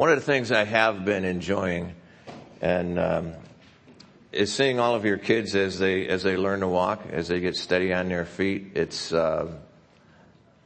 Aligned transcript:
One 0.00 0.08
of 0.08 0.16
the 0.16 0.24
things 0.24 0.50
I 0.50 0.64
have 0.64 1.04
been 1.04 1.26
enjoying 1.26 1.94
and 2.62 2.98
um, 2.98 3.34
is 4.32 4.50
seeing 4.50 4.80
all 4.80 4.94
of 4.94 5.04
your 5.04 5.18
kids 5.18 5.54
as 5.54 5.78
they 5.78 6.08
as 6.08 6.22
they 6.22 6.38
learn 6.38 6.60
to 6.60 6.68
walk, 6.68 7.02
as 7.10 7.28
they 7.28 7.38
get 7.38 7.54
steady 7.54 7.92
on 7.92 8.08
their 8.08 8.24
feet. 8.24 8.68
It's 8.76 9.12
uh, 9.12 9.52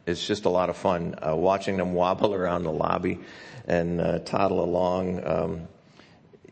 it's 0.07 0.25
just 0.25 0.45
a 0.45 0.49
lot 0.49 0.71
of 0.71 0.77
fun 0.77 1.17
uh, 1.21 1.35
watching 1.35 1.79
them 1.79 1.95
wobble 1.95 2.33
around 2.41 2.63
the 2.63 2.71
lobby 2.71 3.19
and 3.67 4.01
uh, 4.01 4.21
toddle 4.21 4.63
along. 4.63 5.27
Um, 5.27 5.69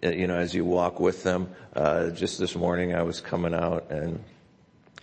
you 0.03 0.27
know, 0.27 0.39
as 0.39 0.53
you 0.53 0.65
walk 0.65 0.99
with 0.99 1.23
them. 1.23 1.51
Uh, 1.77 2.11
just 2.11 2.41
this 2.41 2.57
morning, 2.57 2.97
I 2.97 3.05
was 3.05 3.21
coming 3.21 3.55
out 3.55 3.93
and 3.93 4.25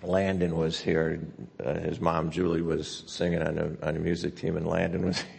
Landon 0.04 0.58
was 0.58 0.78
here. 0.78 1.22
Uh, 1.64 1.76
his 1.76 2.02
mom 2.02 2.30
Julie 2.30 2.62
was 2.62 3.06
singing 3.08 3.42
on 3.42 3.58
a 3.58 3.88
on 3.88 3.96
a 3.96 4.00
music 4.00 4.36
team, 4.36 4.58
and 4.58 4.68
Landon 4.68 5.06
was 5.06 5.24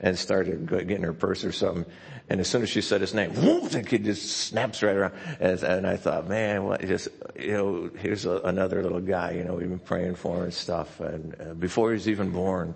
and 0.00 0.18
started 0.18 0.68
getting 0.68 1.02
her 1.02 1.12
purse 1.12 1.44
or 1.44 1.52
something. 1.52 1.86
And 2.28 2.40
as 2.40 2.48
soon 2.48 2.62
as 2.62 2.70
she 2.70 2.80
said 2.80 3.00
his 3.00 3.14
name, 3.14 3.30
whoop, 3.34 3.70
the 3.70 3.82
kid 3.82 4.04
just 4.04 4.28
snaps 4.28 4.82
right 4.82 4.96
around. 4.96 5.14
And, 5.38 5.62
and 5.62 5.86
I 5.86 5.96
thought, 5.96 6.28
man, 6.28 6.64
what 6.64 6.80
just, 6.80 7.08
you 7.38 7.52
know, 7.52 7.90
here's 7.98 8.24
a, 8.24 8.38
another 8.38 8.82
little 8.82 9.00
guy, 9.00 9.32
you 9.32 9.44
know, 9.44 9.54
we've 9.54 9.68
been 9.68 9.78
praying 9.78 10.16
for 10.16 10.42
and 10.42 10.52
stuff. 10.52 10.98
And 11.00 11.36
uh, 11.40 11.54
before 11.54 11.92
he's 11.92 12.08
even 12.08 12.30
born, 12.30 12.74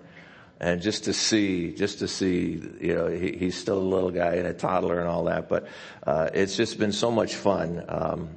and 0.61 0.81
just 0.81 1.05
to 1.05 1.13
see, 1.13 1.73
just 1.73 1.99
to 1.99 2.07
see, 2.07 2.61
you 2.79 2.93
know, 2.93 3.07
he, 3.07 3.31
he's 3.33 3.57
still 3.57 3.79
a 3.79 3.89
little 3.95 4.11
guy 4.11 4.35
and 4.35 4.47
a 4.47 4.53
toddler 4.53 4.99
and 4.99 5.09
all 5.09 5.25
that, 5.25 5.49
but, 5.49 5.67
uh, 6.03 6.29
it's 6.33 6.55
just 6.55 6.77
been 6.77 6.93
so 6.93 7.11
much 7.11 7.35
fun, 7.35 7.83
um, 7.89 8.29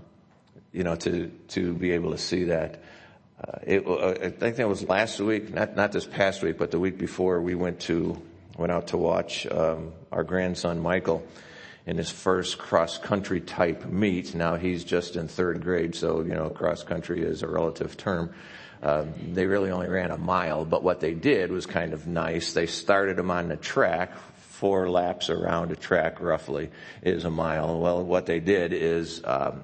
you 0.73 0.83
know, 0.83 0.97
to, 0.97 1.29
to 1.49 1.75
be 1.75 1.93
able 1.93 2.11
to 2.13 2.19
see 2.19 2.45
that. 2.45 2.83
Uh, 3.47 3.59
it, 3.67 3.87
uh, 3.87 4.27
I 4.27 4.31
think 4.31 4.57
that 4.57 4.69
was 4.69 4.89
last 4.89 5.21
week, 5.21 5.53
not, 5.53 5.77
not 5.77 5.93
this 5.93 6.07
past 6.07 6.43
week, 6.43 6.57
but 6.57 6.71
the 6.71 6.79
week 6.79 6.97
before 6.97 7.43
we 7.43 7.55
went 7.55 7.81
to, 7.81 8.21
went 8.57 8.73
out 8.73 8.89
to 8.89 8.97
watch, 8.97 9.47
um, 9.47 9.93
our 10.11 10.25
grandson 10.25 10.81
Michael 10.81 11.27
in 11.85 11.99
his 11.99 12.11
first 12.11 12.57
cross 12.57 12.97
country 12.97 13.43
type 13.43 13.85
meet. 13.85 14.35
Now 14.35 14.57
he's 14.57 14.83
just 14.83 15.17
in 15.17 15.29
third 15.29 15.63
grade, 15.63 15.95
so, 15.95 16.23
you 16.23 16.33
know, 16.33 16.49
cross 16.49 16.85
country 16.85 17.23
is 17.23 17.43
a 17.43 17.49
relative 17.49 17.99
term. 17.99 18.33
Uh, 18.83 19.05
they 19.33 19.45
really 19.47 19.71
only 19.71 19.89
ran 19.89 20.11
a 20.11 20.17
mile, 20.17 20.65
but 20.65 20.83
what 20.83 21.01
they 21.01 21.13
did 21.13 21.53
was 21.53 21.67
kind 21.67 21.93
of 21.93 22.07
nice. 22.07 22.55
They 22.55 22.67
started 22.67 23.19
him 23.19 23.31
on 23.31 23.49
the 23.49 23.57
track, 23.57 24.17
four 24.37 24.89
laps 24.89 25.29
around 25.29 25.71
a 25.71 25.77
track 25.77 26.21
roughly 26.21 26.71
is 27.03 27.25
a 27.25 27.31
mile. 27.31 27.79
Well, 27.79 28.03
what 28.03 28.25
they 28.25 28.41
did 28.41 28.73
is, 28.73 29.21
um, 29.25 29.63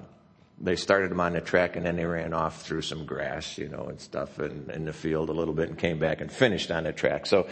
they 0.63 0.75
started 0.75 1.11
him 1.11 1.19
on 1.19 1.33
the 1.33 1.41
track 1.41 1.75
and 1.75 1.85
then 1.85 1.95
they 1.95 2.05
ran 2.05 2.33
off 2.33 2.61
through 2.61 2.83
some 2.83 3.05
grass, 3.05 3.57
you 3.57 3.67
know, 3.67 3.87
and 3.87 3.99
stuff 3.99 4.39
in, 4.39 4.69
in 4.73 4.85
the 4.85 4.93
field 4.93 5.29
a 5.29 5.33
little 5.33 5.53
bit 5.53 5.69
and 5.69 5.77
came 5.77 5.99
back 5.99 6.21
and 6.21 6.31
finished 6.31 6.71
on 6.71 6.83
the 6.83 6.93
track. 6.93 7.25
So 7.25 7.47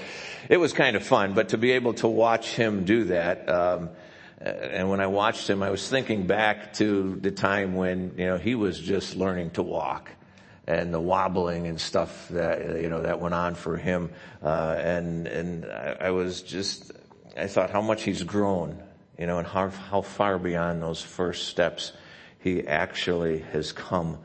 it 0.47 0.57
was 0.57 0.73
kind 0.73 0.95
of 0.95 1.03
fun, 1.03 1.33
but 1.33 1.49
to 1.49 1.57
be 1.57 1.71
able 1.71 1.93
to 1.95 2.07
watch 2.07 2.53
him 2.55 2.85
do 2.85 3.05
that, 3.05 3.49
um, 3.49 3.89
and 4.39 4.89
when 4.89 5.01
I 5.01 5.07
watched 5.07 5.49
him, 5.49 5.61
I 5.61 5.69
was 5.69 5.87
thinking 5.89 6.25
back 6.25 6.73
to 6.75 7.17
the 7.19 7.31
time 7.31 7.75
when, 7.75 8.13
you 8.17 8.25
know, 8.25 8.37
he 8.37 8.55
was 8.55 8.79
just 8.79 9.17
learning 9.17 9.51
to 9.51 9.63
walk 9.63 10.11
and 10.65 10.93
the 10.93 10.99
wobbling 10.99 11.67
and 11.67 11.81
stuff 11.81 12.29
that, 12.29 12.81
you 12.81 12.89
know, 12.89 13.01
that 13.01 13.19
went 13.19 13.33
on 13.33 13.55
for 13.55 13.75
him. 13.75 14.11
Uh, 14.41 14.75
and, 14.77 15.27
and 15.27 15.65
I, 15.65 15.97
I 16.01 16.09
was 16.11 16.41
just, 16.41 16.91
I 17.35 17.47
thought 17.47 17.71
how 17.71 17.81
much 17.81 18.03
he's 18.03 18.23
grown, 18.23 18.81
you 19.17 19.27
know, 19.27 19.39
and 19.39 19.47
how, 19.47 19.69
how 19.69 20.01
far 20.01 20.39
beyond 20.39 20.81
those 20.81 21.01
first 21.01 21.47
steps 21.47 21.91
he 22.39 22.65
actually 22.65 23.39
has 23.39 23.71
come. 23.71 24.17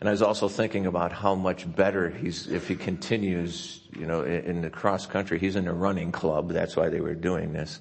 And 0.00 0.08
I 0.08 0.12
was 0.12 0.22
also 0.22 0.48
thinking 0.48 0.86
about 0.86 1.12
how 1.12 1.34
much 1.34 1.74
better 1.74 2.08
he's, 2.08 2.46
if 2.46 2.68
he 2.68 2.76
continues, 2.76 3.80
you 3.98 4.06
know, 4.06 4.22
in, 4.22 4.62
the 4.62 4.70
cross 4.70 5.06
country, 5.06 5.38
he's 5.40 5.56
in 5.56 5.66
a 5.66 5.72
running 5.72 6.12
club. 6.12 6.52
That's 6.52 6.76
why 6.76 6.88
they 6.88 7.00
were 7.00 7.14
doing 7.14 7.52
this. 7.52 7.80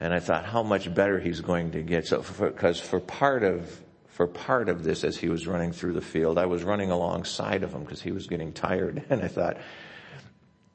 And 0.00 0.12
I 0.12 0.18
thought 0.18 0.44
how 0.44 0.64
much 0.64 0.92
better 0.92 1.20
he's 1.20 1.40
going 1.40 1.70
to 1.72 1.82
get. 1.82 2.08
So, 2.08 2.22
because 2.22 2.80
for, 2.80 2.98
for 2.98 3.00
part 3.00 3.44
of, 3.44 3.80
for 4.08 4.26
part 4.26 4.68
of 4.68 4.82
this 4.82 5.04
as 5.04 5.16
he 5.16 5.28
was 5.28 5.46
running 5.46 5.70
through 5.70 5.92
the 5.92 6.00
field, 6.00 6.38
I 6.38 6.46
was 6.46 6.64
running 6.64 6.90
alongside 6.90 7.62
of 7.62 7.72
him 7.72 7.84
because 7.84 8.02
he 8.02 8.10
was 8.10 8.26
getting 8.26 8.52
tired. 8.52 9.04
And 9.10 9.22
I 9.22 9.28
thought, 9.28 9.58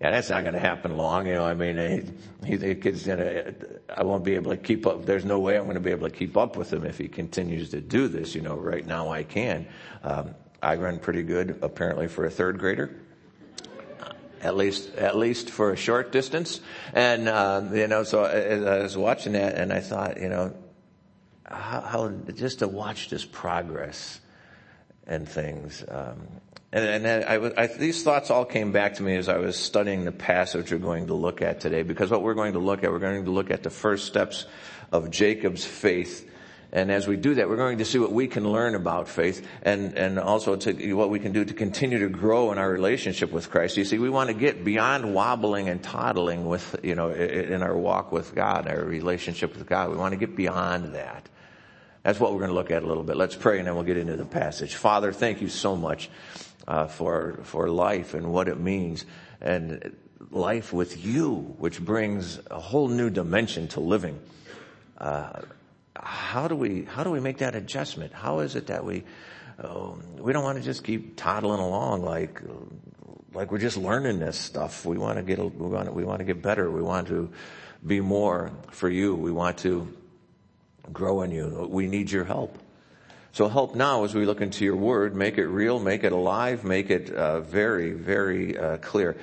yeah, 0.02 0.12
that's 0.12 0.30
not 0.30 0.44
going 0.44 0.54
to 0.54 0.60
happen 0.60 0.96
long. 0.96 1.28
You 1.28 1.36
know, 1.36 1.46
I 1.46 1.54
mean, 1.54 2.16
he, 2.46 2.56
he, 2.56 2.76
kid's 2.76 3.06
gonna, 3.06 3.54
I 3.94 4.04
won't 4.04 4.24
be 4.24 4.36
able 4.36 4.52
to 4.52 4.58
keep 4.58 4.88
up. 4.88 5.06
There's 5.06 5.26
no 5.26 5.40
way 5.40 5.58
I'm 5.58 5.66
going 5.66 5.74
to 5.74 5.82
be 5.82 5.92
able 5.92 6.10
to 6.10 6.16
keep 6.16 6.38
up 6.38 6.56
with 6.56 6.72
him 6.72 6.86
if 6.86 6.98
he 6.98 7.10
continues 7.10 7.70
to 7.72 7.82
do 7.82 8.08
this. 8.08 8.34
You 8.34 8.42
know, 8.42 8.56
right 8.56 8.86
now 8.86 9.10
I 9.10 9.24
can. 9.24 9.68
Um, 10.02 10.36
I 10.62 10.76
run 10.76 11.00
pretty 11.00 11.24
good, 11.24 11.60
apparently, 11.62 12.08
for 12.08 12.26
a 12.26 12.30
third 12.30 12.60
grader. 12.60 12.96
At 14.42 14.56
least, 14.56 14.96
at 14.96 15.18
least 15.18 15.50
for 15.50 15.72
a 15.72 15.76
short 15.76 16.14
distance. 16.14 16.62
And, 16.94 17.28
um, 17.28 17.76
you 17.76 17.88
know, 17.88 18.04
so 18.04 18.24
I, 18.24 18.78
I 18.78 18.84
was 18.84 18.96
watching 18.96 19.34
that 19.34 19.56
and 19.56 19.74
I 19.74 19.82
thought, 19.82 20.22
you 20.22 20.30
know, 20.30 20.56
how, 21.46 21.82
how 21.82 22.10
just 22.34 22.60
to 22.60 22.70
watch 22.70 23.10
this 23.10 23.26
progress 23.26 24.22
and 25.10 25.28
things. 25.28 25.84
Um, 25.86 26.28
and, 26.72 27.06
and 27.06 27.26
I, 27.26 27.64
I, 27.64 27.68
these 27.68 28.04
thoughts 28.04 28.30
all 28.30 28.46
came 28.46 28.72
back 28.72 28.94
to 28.96 29.04
me 29.04 29.18
as 29.18 29.28
I 29.28 29.40
was 29.40 29.58
studying 29.58 30.06
the 30.06 30.12
passage 30.12 30.72
we're 30.72 30.78
going 30.78 31.08
to 31.08 31.16
look 31.16 31.42
at 31.42 31.60
today, 31.60 31.82
because 31.82 32.12
what 32.12 32.22
we're 32.22 32.36
going 32.36 32.54
to 32.54 32.60
look 32.60 32.84
at, 32.84 32.92
we're 32.92 33.00
going 33.00 33.26
to 33.26 33.32
look 33.32 33.50
at 33.50 33.64
the 33.64 33.72
first 33.72 34.06
steps 34.06 34.46
of 34.92 35.10
Jacob's 35.10 35.66
faith. 35.66 36.28
And 36.72 36.92
as 36.92 37.08
we 37.08 37.18
do 37.18 37.34
that, 37.34 37.50
we're 37.50 37.58
going 37.58 37.80
to 37.80 37.86
see 37.86 37.98
what 37.98 38.12
we 38.12 38.28
can 38.28 38.48
learn 38.48 38.76
about 38.76 39.10
faith 39.10 39.44
and, 39.64 39.98
and 39.98 40.20
also 40.20 40.56
to, 40.56 40.94
what 40.94 41.10
we 41.10 41.20
can 41.20 41.32
do 41.32 41.44
to 41.44 41.54
continue 41.56 41.98
to 41.98 42.10
grow 42.10 42.52
in 42.52 42.60
our 42.60 42.72
relationship 42.72 43.32
with 43.32 43.50
Christ. 43.50 43.76
You 43.76 43.86
see, 43.86 43.98
we 43.98 44.12
want 44.12 44.28
to 44.30 44.36
get 44.36 44.64
beyond 44.64 45.16
wobbling 45.16 45.68
and 45.68 45.82
toddling 45.82 46.46
with, 46.46 46.76
you 46.84 46.94
know, 46.94 47.10
in 47.10 47.64
our 47.64 47.76
walk 47.76 48.12
with 48.12 48.36
God, 48.36 48.68
our 48.68 48.84
relationship 48.84 49.56
with 49.58 49.66
God. 49.66 49.90
We 49.90 49.98
want 49.98 50.12
to 50.12 50.20
get 50.20 50.36
beyond 50.36 50.94
that. 50.94 51.28
That's 52.04 52.20
what 52.20 52.32
we're 52.32 52.40
going 52.40 52.50
to 52.50 52.56
look 52.56 52.72
at 52.72 52.84
a 52.84 52.88
little 52.88 53.04
bit. 53.04 53.18
Let's 53.18 53.36
pray 53.36 53.60
and 53.60 53.68
then 53.68 53.76
we'll 53.76 53.84
get 53.84 53.98
into 53.98 54.16
the 54.16 54.26
passage. 54.26 54.76
Father, 54.76 55.12
thank 55.12 55.42
you 55.42 55.50
so 55.50 55.76
much 55.76 56.10
uh, 56.68 56.88
for 56.88 57.40
for 57.44 57.70
life 57.70 58.14
and 58.14 58.32
what 58.32 58.48
it 58.48 58.60
means 58.60 59.06
and 59.42 59.96
life 60.32 60.72
with 60.72 61.04
you, 61.04 61.56
which 61.58 61.82
brings 61.82 62.40
a 62.50 62.60
whole 62.60 62.88
new 62.88 63.10
dimension 63.10 63.68
to 63.70 63.80
living. 63.80 64.20
Uh, 64.98 65.42
how 65.96 66.48
do 66.48 66.56
we 66.56 66.84
how 66.84 67.04
do 67.04 67.12
we 67.12 67.20
make 67.20 67.40
that 67.40 67.56
adjustment? 67.56 68.14
How 68.14 68.40
is 68.40 68.56
it 68.56 68.68
that 68.68 68.86
we 68.86 69.04
um, 69.62 70.02
we 70.18 70.32
don't 70.32 70.44
want 70.44 70.58
to 70.58 70.64
just 70.64 70.84
keep 70.84 71.18
toddling 71.18 71.60
along 71.60 72.04
like 72.04 72.42
like 73.34 73.52
we're 73.52 73.60
just 73.60 73.78
learning 73.78 74.20
this 74.20 74.38
stuff. 74.38 74.86
We 74.86 74.98
want 74.98 75.18
to 75.18 75.24
get 75.24 75.40
we 75.40 75.68
want 75.68 75.94
we 75.94 76.04
want 76.04 76.20
to 76.20 76.26
get 76.26 76.42
better. 76.42 76.72
We 76.72 76.82
want 76.82 77.08
to 77.10 77.30
be 77.86 78.00
more 78.02 78.52
for 78.72 78.90
you. 78.90 79.16
We 79.16 79.32
want 79.32 79.60
to 79.60 79.94
grow 80.92 81.22
in 81.22 81.32
you. 81.32 81.68
We 81.70 81.88
need 81.88 82.12
your 82.12 82.26
help. 82.26 82.58
So 83.32 83.48
help 83.48 83.76
now 83.76 84.06
as 84.06 84.16
we 84.16 84.26
look 84.26 84.42
into 84.42 84.66
your 84.66 84.76
word, 84.76 85.16
make 85.16 85.38
it 85.38 85.46
real, 85.46 85.80
make 85.80 86.04
it 86.04 86.12
alive, 86.12 86.64
make 86.64 86.90
it 86.90 87.12
uh, 87.12 87.42
very, 87.42 87.92
very 87.92 88.58
uh, 88.58 88.78
clear. 88.78 89.18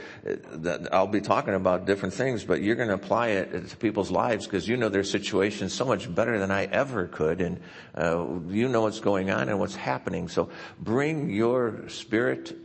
I'll 0.93 1.09
be 1.09 1.21
talking 1.21 1.55
about 1.55 1.87
different 1.87 2.15
things, 2.15 2.44
but 2.44 2.62
you're 2.62 2.76
going 2.76 2.88
to 2.88 2.94
apply 2.94 3.28
it 3.28 3.69
to 3.69 3.76
people's 3.76 4.12
lives 4.12 4.47
because 4.47 4.69
you 4.69 4.76
know 4.76 4.88
their 4.88 5.03
situation 5.03 5.69
so 5.69 5.84
much 5.84 6.12
better 6.15 6.38
than 6.38 6.53
I 6.53 6.66
ever 6.66 7.09
could, 7.09 7.41
and 7.41 7.60
uh, 7.97 8.25
you 8.49 8.69
know 8.69 8.82
what's 8.82 9.00
going 9.00 9.31
on 9.31 9.49
and 9.49 9.59
what's 9.59 9.75
happening. 9.75 10.28
So 10.28 10.50
bring 10.78 11.28
your 11.28 11.88
spirit 11.88 12.56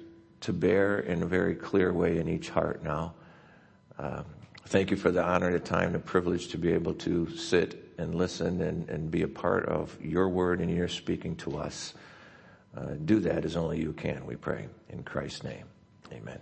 to 0.41 0.53
bear 0.53 0.99
in 0.99 1.23
a 1.23 1.25
very 1.25 1.55
clear 1.55 1.91
way 1.91 2.19
in 2.19 2.29
each 2.29 2.49
heart 2.49 2.83
now. 2.83 3.15
Um, 3.97 4.25
thank 4.67 4.91
you 4.91 4.97
for 4.97 5.11
the 5.11 5.23
honor, 5.23 5.51
the 5.51 5.59
time, 5.59 5.93
the 5.93 5.99
privilege 5.99 6.49
to 6.49 6.57
be 6.59 6.71
able 6.71 6.93
to 6.95 7.35
sit 7.35 7.90
and 8.01 8.15
listen 8.15 8.61
and, 8.61 8.89
and 8.89 9.09
be 9.09 9.21
a 9.21 9.27
part 9.27 9.65
of 9.67 9.97
your 10.03 10.27
word 10.27 10.59
and 10.59 10.69
your 10.69 10.87
speaking 10.87 11.35
to 11.37 11.57
us. 11.57 11.93
Uh, 12.75 12.95
do 13.05 13.19
that 13.19 13.45
as 13.45 13.55
only 13.55 13.79
you 13.79 13.93
can, 13.93 14.25
we 14.25 14.35
pray. 14.35 14.67
In 14.89 15.03
Christ's 15.03 15.43
name. 15.43 15.65
Amen. 16.11 16.39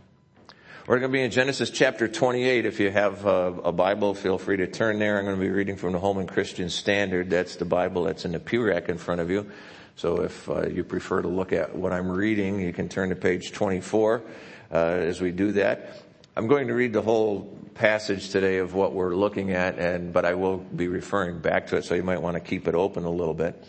We're 0.87 0.99
going 0.99 1.11
to 1.11 1.15
be 1.15 1.21
in 1.21 1.29
Genesis 1.29 1.69
chapter 1.69 2.07
28. 2.07 2.65
If 2.65 2.79
you 2.79 2.89
have 2.89 3.25
a, 3.25 3.53
a, 3.65 3.71
Bible, 3.71 4.15
feel 4.15 4.39
free 4.39 4.57
to 4.57 4.65
turn 4.65 4.97
there. 4.97 5.19
I'm 5.19 5.25
going 5.25 5.35
to 5.35 5.41
be 5.41 5.49
reading 5.49 5.75
from 5.75 5.93
the 5.93 5.99
Holman 5.99 6.25
Christian 6.25 6.69
Standard. 6.69 7.29
That's 7.29 7.57
the 7.57 7.65
Bible 7.65 8.05
that's 8.05 8.25
in 8.25 8.31
the 8.31 8.39
pew 8.39 8.63
rack 8.63 8.89
in 8.89 8.97
front 8.97 9.21
of 9.21 9.29
you. 9.29 9.51
So 9.95 10.21
if 10.21 10.49
uh, 10.49 10.67
you 10.67 10.83
prefer 10.83 11.21
to 11.21 11.27
look 11.27 11.53
at 11.53 11.75
what 11.75 11.91
I'm 11.91 12.09
reading, 12.09 12.59
you 12.59 12.73
can 12.73 12.89
turn 12.89 13.09
to 13.09 13.15
page 13.15 13.51
24 13.51 14.23
uh, 14.71 14.75
as 14.75 15.21
we 15.21 15.31
do 15.31 15.51
that. 15.51 16.01
I'm 16.39 16.47
going 16.47 16.69
to 16.69 16.73
read 16.73 16.93
the 16.93 17.01
whole 17.01 17.53
passage 17.73 18.29
today 18.29 18.59
of 18.59 18.73
what 18.73 18.93
we're 18.93 19.13
looking 19.13 19.51
at, 19.51 19.77
and 19.77 20.13
but 20.13 20.23
I 20.23 20.35
will 20.35 20.55
be 20.59 20.87
referring 20.87 21.39
back 21.39 21.67
to 21.67 21.75
it, 21.75 21.83
so 21.83 21.95
you 21.95 22.03
might 22.03 22.21
want 22.21 22.35
to 22.35 22.39
keep 22.39 22.69
it 22.69 22.75
open 22.75 23.03
a 23.03 23.09
little 23.09 23.33
bit. 23.33 23.61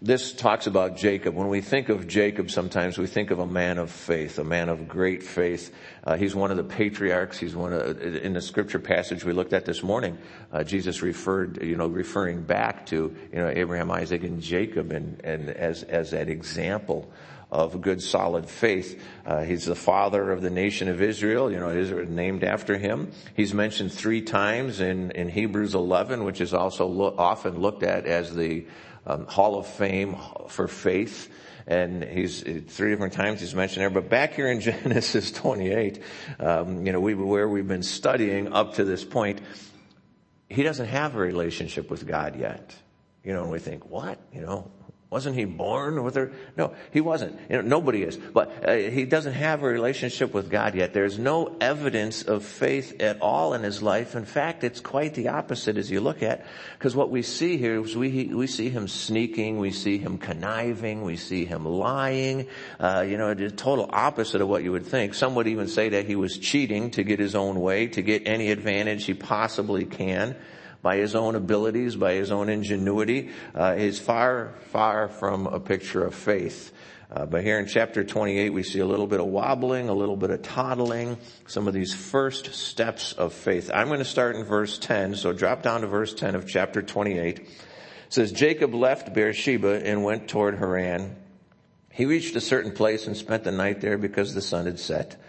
This 0.00 0.32
talks 0.32 0.68
about 0.68 0.96
Jacob. 0.96 1.34
When 1.34 1.48
we 1.48 1.60
think 1.60 1.88
of 1.88 2.06
Jacob, 2.06 2.48
sometimes 2.48 2.96
we 2.96 3.08
think 3.08 3.32
of 3.32 3.40
a 3.40 3.46
man 3.46 3.76
of 3.78 3.90
faith, 3.90 4.38
a 4.38 4.44
man 4.44 4.68
of 4.68 4.86
great 4.86 5.24
faith. 5.24 5.74
Uh, 6.04 6.16
he's 6.16 6.32
one 6.32 6.52
of 6.52 6.58
the 6.58 6.62
patriarchs. 6.62 7.40
He's 7.40 7.56
one 7.56 7.72
of 7.72 8.00
in 8.00 8.34
the 8.34 8.40
scripture 8.40 8.78
passage 8.78 9.24
we 9.24 9.32
looked 9.32 9.52
at 9.52 9.64
this 9.64 9.82
morning. 9.82 10.16
Uh, 10.52 10.62
Jesus 10.62 11.02
referred, 11.02 11.60
you 11.60 11.74
know, 11.74 11.88
referring 11.88 12.44
back 12.44 12.86
to 12.86 13.16
you 13.32 13.38
know 13.40 13.48
Abraham, 13.48 13.90
Isaac, 13.90 14.22
and 14.22 14.40
Jacob, 14.40 14.92
and 14.92 15.20
and 15.24 15.50
as 15.50 15.82
as 15.82 16.12
that 16.12 16.28
example 16.28 17.10
of 17.50 17.80
good 17.80 18.02
solid 18.02 18.48
faith. 18.48 19.02
Uh, 19.26 19.42
he's 19.42 19.64
the 19.64 19.74
father 19.74 20.30
of 20.30 20.42
the 20.42 20.50
nation 20.50 20.88
of 20.88 21.02
Israel. 21.02 21.50
You 21.50 21.58
know, 21.58 21.70
Israel 21.70 22.08
named 22.08 22.44
after 22.44 22.78
him. 22.78 23.10
He's 23.34 23.52
mentioned 23.52 23.92
three 23.92 24.22
times 24.22 24.80
in, 24.80 25.10
in 25.12 25.28
Hebrews 25.28 25.74
11, 25.74 26.24
which 26.24 26.40
is 26.40 26.54
also 26.54 27.14
often 27.16 27.60
looked 27.60 27.82
at 27.82 28.06
as 28.06 28.34
the 28.34 28.66
um, 29.06 29.26
Hall 29.26 29.58
of 29.58 29.66
Fame 29.66 30.16
for 30.48 30.68
faith. 30.68 31.32
And 31.66 32.02
he's 32.02 32.42
three 32.42 32.90
different 32.90 33.12
times 33.12 33.40
he's 33.40 33.54
mentioned 33.54 33.82
there. 33.82 33.90
But 33.90 34.08
back 34.08 34.34
here 34.34 34.50
in 34.50 34.60
Genesis 34.60 35.30
28, 35.32 36.02
um, 36.38 36.86
you 36.86 36.92
know, 36.92 37.00
we, 37.00 37.14
where 37.14 37.48
we've 37.48 37.68
been 37.68 37.82
studying 37.82 38.52
up 38.52 38.74
to 38.74 38.84
this 38.84 39.04
point, 39.04 39.40
he 40.48 40.62
doesn't 40.62 40.86
have 40.86 41.14
a 41.14 41.18
relationship 41.18 41.90
with 41.90 42.06
God 42.06 42.36
yet. 42.36 42.74
You 43.22 43.34
know, 43.34 43.42
and 43.42 43.50
we 43.50 43.58
think, 43.58 43.88
what? 43.88 44.18
You 44.32 44.40
know, 44.40 44.70
wasn't 45.10 45.34
he 45.34 45.44
born 45.44 46.04
with 46.04 46.14
her? 46.14 46.30
No, 46.56 46.72
he 46.92 47.00
wasn't. 47.00 47.36
You 47.50 47.56
know, 47.56 47.62
nobody 47.62 48.04
is. 48.04 48.16
But 48.16 48.68
uh, 48.68 48.74
he 48.74 49.04
doesn't 49.04 49.32
have 49.32 49.64
a 49.64 49.66
relationship 49.66 50.32
with 50.32 50.48
God 50.48 50.76
yet. 50.76 50.92
There's 50.94 51.18
no 51.18 51.56
evidence 51.60 52.22
of 52.22 52.44
faith 52.44 53.00
at 53.00 53.20
all 53.20 53.52
in 53.54 53.64
his 53.64 53.82
life. 53.82 54.14
In 54.14 54.24
fact, 54.24 54.62
it's 54.62 54.78
quite 54.78 55.14
the 55.14 55.28
opposite 55.28 55.78
as 55.78 55.90
you 55.90 56.00
look 56.00 56.22
at, 56.22 56.46
because 56.78 56.94
what 56.94 57.10
we 57.10 57.22
see 57.22 57.56
here 57.56 57.82
is 57.82 57.96
we 57.96 58.26
we 58.26 58.46
see 58.46 58.68
him 58.68 58.86
sneaking, 58.86 59.58
we 59.58 59.72
see 59.72 59.98
him 59.98 60.16
conniving, 60.16 61.02
we 61.02 61.16
see 61.16 61.44
him 61.44 61.64
lying. 61.64 62.46
Uh, 62.78 63.04
you 63.06 63.18
know, 63.18 63.34
the 63.34 63.50
total 63.50 63.90
opposite 63.92 64.40
of 64.40 64.48
what 64.48 64.62
you 64.62 64.70
would 64.70 64.86
think. 64.86 65.14
Some 65.14 65.34
would 65.34 65.48
even 65.48 65.66
say 65.66 65.88
that 65.88 66.06
he 66.06 66.14
was 66.14 66.38
cheating 66.38 66.92
to 66.92 67.02
get 67.02 67.18
his 67.18 67.34
own 67.34 67.58
way, 67.58 67.88
to 67.88 68.02
get 68.02 68.28
any 68.28 68.52
advantage 68.52 69.06
he 69.06 69.14
possibly 69.14 69.86
can 69.86 70.36
by 70.82 70.96
his 70.96 71.14
own 71.14 71.34
abilities, 71.34 71.96
by 71.96 72.14
his 72.14 72.30
own 72.30 72.48
ingenuity, 72.48 73.30
uh, 73.54 73.74
is 73.76 73.98
far, 73.98 74.54
far 74.70 75.08
from 75.08 75.46
a 75.46 75.60
picture 75.60 76.04
of 76.04 76.14
faith. 76.14 76.72
Uh, 77.12 77.26
but 77.26 77.42
here 77.42 77.58
in 77.58 77.66
chapter 77.66 78.04
28, 78.04 78.50
we 78.50 78.62
see 78.62 78.78
a 78.78 78.86
little 78.86 79.06
bit 79.06 79.18
of 79.18 79.26
wobbling, 79.26 79.88
a 79.88 79.94
little 79.94 80.16
bit 80.16 80.30
of 80.30 80.42
toddling, 80.42 81.18
some 81.46 81.66
of 81.66 81.74
these 81.74 81.92
first 81.92 82.54
steps 82.54 83.12
of 83.12 83.32
faith. 83.32 83.68
I'm 83.74 83.88
going 83.88 83.98
to 83.98 84.04
start 84.04 84.36
in 84.36 84.44
verse 84.44 84.78
10, 84.78 85.16
so 85.16 85.32
drop 85.32 85.62
down 85.62 85.80
to 85.80 85.88
verse 85.88 86.14
10 86.14 86.36
of 86.36 86.46
chapter 86.46 86.82
28. 86.82 87.40
It 87.40 87.48
says, 88.10 88.30
Jacob 88.30 88.74
left 88.74 89.12
Beersheba 89.12 89.84
and 89.84 90.04
went 90.04 90.28
toward 90.28 90.56
Haran. 90.56 91.16
He 91.90 92.04
reached 92.04 92.36
a 92.36 92.40
certain 92.40 92.72
place 92.72 93.08
and 93.08 93.16
spent 93.16 93.42
the 93.42 93.50
night 93.50 93.80
there 93.80 93.98
because 93.98 94.32
the 94.32 94.40
sun 94.40 94.66
had 94.66 94.78
set. 94.78 95.20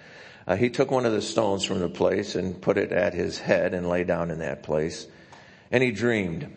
Uh, 0.45 0.55
he 0.55 0.69
took 0.69 0.91
one 0.91 1.07
of 1.07 1.13
the 1.13 1.21
stones 1.21 1.65
from 1.65 1.79
the 1.79 1.89
place 1.89 2.35
and 2.35 2.61
put 2.61 2.77
it 2.77 2.91
at 2.91 3.15
his 3.15 3.39
head 3.39 3.73
and 3.73 3.89
lay 3.89 4.03
down 4.03 4.29
in 4.29 4.39
that 4.39 4.61
place 4.61 5.07
and 5.71 5.81
he 5.81 5.91
dreamed. 5.91 6.51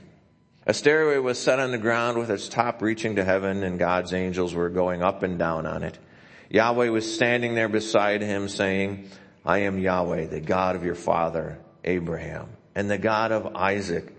A 0.66 0.74
stairway 0.74 1.18
was 1.18 1.38
set 1.38 1.60
on 1.60 1.70
the 1.70 1.78
ground 1.78 2.18
with 2.18 2.30
its 2.30 2.48
top 2.48 2.82
reaching 2.82 3.16
to 3.16 3.24
heaven 3.24 3.62
and 3.62 3.78
God's 3.78 4.12
angels 4.12 4.54
were 4.54 4.70
going 4.70 5.02
up 5.02 5.22
and 5.22 5.38
down 5.38 5.66
on 5.66 5.82
it. 5.82 5.98
Yahweh 6.50 6.88
was 6.88 7.14
standing 7.14 7.54
there 7.54 7.68
beside 7.68 8.22
him 8.22 8.48
saying, 8.48 9.08
I 9.44 9.58
am 9.60 9.78
Yahweh, 9.78 10.26
the 10.26 10.40
God 10.40 10.74
of 10.74 10.84
your 10.84 10.94
father, 10.94 11.58
Abraham, 11.84 12.48
and 12.74 12.90
the 12.90 12.98
God 12.98 13.30
of 13.30 13.54
Isaac. 13.54 14.14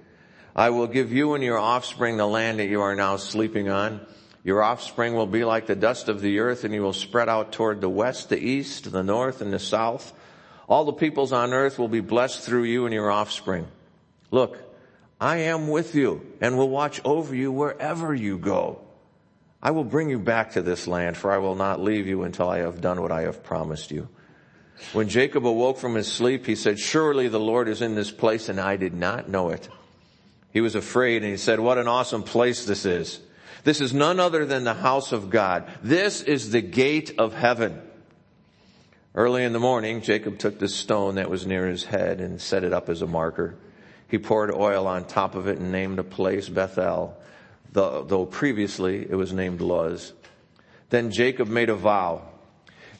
I 0.56 0.70
will 0.70 0.88
give 0.88 1.12
you 1.12 1.34
and 1.34 1.44
your 1.44 1.60
offspring 1.60 2.18
the 2.18 2.28
land 2.28 2.60
that 2.60 2.68
you 2.68 2.82
are 2.82 2.96
now 2.96 3.18
sleeping 3.18 3.70
on. 3.70 4.06
Your 4.44 4.62
offspring 4.62 5.16
will 5.16 5.26
be 5.26 5.44
like 5.44 5.66
the 5.66 5.76
dust 5.76 6.08
of 6.08 6.22
the 6.22 6.40
earth 6.40 6.64
and 6.64 6.74
you 6.74 6.84
will 6.84 6.94
spread 6.94 7.28
out 7.28 7.52
toward 7.52 7.82
the 7.82 7.90
west, 7.90 8.30
the 8.30 8.40
east, 8.40 8.92
the 8.92 9.04
north, 9.04 9.42
and 9.42 9.52
the 9.52 9.60
south. 9.60 10.14
All 10.70 10.86
the 10.86 10.94
peoples 10.94 11.34
on 11.34 11.54
earth 11.54 11.80
will 11.80 11.88
be 11.88 12.00
blessed 12.00 12.42
through 12.42 12.64
you 12.64 12.86
and 12.86 12.94
your 12.94 13.10
offspring. 13.10 13.68
Look, 14.30 14.60
I 15.26 15.38
am 15.38 15.70
with 15.70 15.96
you 15.96 16.22
and 16.40 16.56
will 16.56 16.70
watch 16.70 17.02
over 17.04 17.34
you 17.34 17.52
wherever 17.52 18.14
you 18.14 18.38
go. 18.38 18.82
I 19.60 19.72
will 19.72 19.84
bring 19.84 20.08
you 20.08 20.20
back 20.20 20.52
to 20.52 20.62
this 20.62 20.86
land, 20.86 21.18
for 21.18 21.32
I 21.32 21.40
will 21.40 21.56
not 21.56 21.82
leave 21.82 22.06
you 22.06 22.22
until 22.22 22.48
I 22.48 22.60
have 22.60 22.80
done 22.80 23.02
what 23.02 23.12
I 23.12 23.22
have 23.22 23.44
promised 23.44 23.90
you. 23.90 24.08
When 24.94 25.10
Jacob 25.10 25.48
awoke 25.48 25.80
from 25.80 25.96
his 25.96 26.12
sleep, 26.12 26.46
he 26.46 26.54
said, 26.54 26.78
surely 26.78 27.28
the 27.28 27.40
Lord 27.40 27.68
is 27.68 27.82
in 27.82 27.96
this 27.96 28.12
place 28.12 28.50
and 28.50 28.60
I 28.60 28.76
did 28.76 28.94
not 28.94 29.28
know 29.28 29.50
it. 29.50 29.68
He 30.54 30.62
was 30.62 30.76
afraid 30.76 31.24
and 31.24 31.32
he 31.32 31.38
said, 31.38 31.60
what 31.60 31.80
an 31.80 31.88
awesome 31.88 32.22
place 32.22 32.66
this 32.66 32.86
is. 32.86 33.20
This 33.64 33.82
is 33.82 33.96
none 33.96 34.20
other 34.20 34.46
than 34.46 34.64
the 34.64 34.76
house 34.76 35.12
of 35.12 35.32
God. 35.32 35.68
This 35.82 36.22
is 36.22 36.52
the 36.52 36.62
gate 36.62 37.16
of 37.18 37.34
heaven. 37.34 37.82
Early 39.16 39.44
in 39.44 39.54
the 39.54 39.60
morning, 39.60 40.04
Jacob 40.04 40.38
took 40.38 40.60
the 40.60 40.70
stone 40.70 41.16
that 41.16 41.32
was 41.32 41.48
near 41.48 41.66
his 41.66 41.86
head 41.86 42.22
and 42.22 42.40
set 42.40 42.64
it 42.64 42.74
up 42.74 42.90
as 42.90 43.02
a 43.02 43.08
marker. 43.08 43.56
He 44.16 44.20
poured 44.20 44.50
oil 44.50 44.88
on 44.88 45.04
top 45.04 45.36
of 45.36 45.50
it 45.50 45.58
and 45.58 45.74
named 45.74 46.00
a 46.00 46.04
place 46.06 46.48
Bethel, 46.48 47.18
though 47.74 48.26
previously 48.26 49.02
it 49.02 49.16
was 49.16 49.34
named 49.34 49.60
Luz. 49.60 50.14
Then 50.90 51.12
Jacob 51.12 51.50
made 51.50 51.68
a 51.68 51.76
vow. 51.76 52.22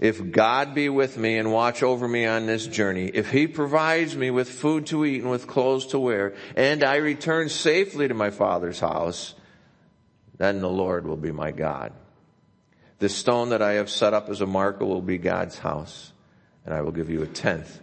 If 0.02 0.30
God 0.30 0.76
be 0.76 0.90
with 0.90 1.18
me 1.18 1.38
and 1.38 1.54
watch 1.54 1.84
over 1.84 2.06
me 2.06 2.26
on 2.26 2.48
this 2.48 2.68
journey, 2.68 3.06
if 3.14 3.32
he 3.32 3.48
provides 3.48 4.18
me 4.18 4.30
with 4.30 4.50
food 4.50 4.88
to 4.88 5.06
eat 5.06 5.22
and 5.22 5.32
with 5.32 5.48
clothes 5.48 5.88
to 5.88 6.00
wear, 6.00 6.36
and 6.58 6.84
I 6.84 6.98
return 6.98 7.48
safely 7.48 8.10
to 8.10 8.14
my 8.14 8.30
father's 8.30 8.82
house, 8.82 9.36
then 10.38 10.60
the 10.60 10.70
Lord 10.70 11.08
will 11.08 11.16
be 11.16 11.32
my 11.32 11.52
God. 11.52 11.94
The 13.00 13.08
stone 13.08 13.52
that 13.52 13.62
I 13.62 13.76
have 13.76 13.90
set 13.90 14.14
up 14.14 14.28
as 14.28 14.42
a 14.42 14.46
marker 14.46 14.84
will 14.84 15.02
be 15.02 15.18
God's 15.18 15.58
house, 15.60 16.12
and 16.66 16.74
I 16.74 16.82
will 16.82 16.92
give 16.92 17.10
you 17.10 17.22
a 17.22 17.28
tenth 17.28 17.80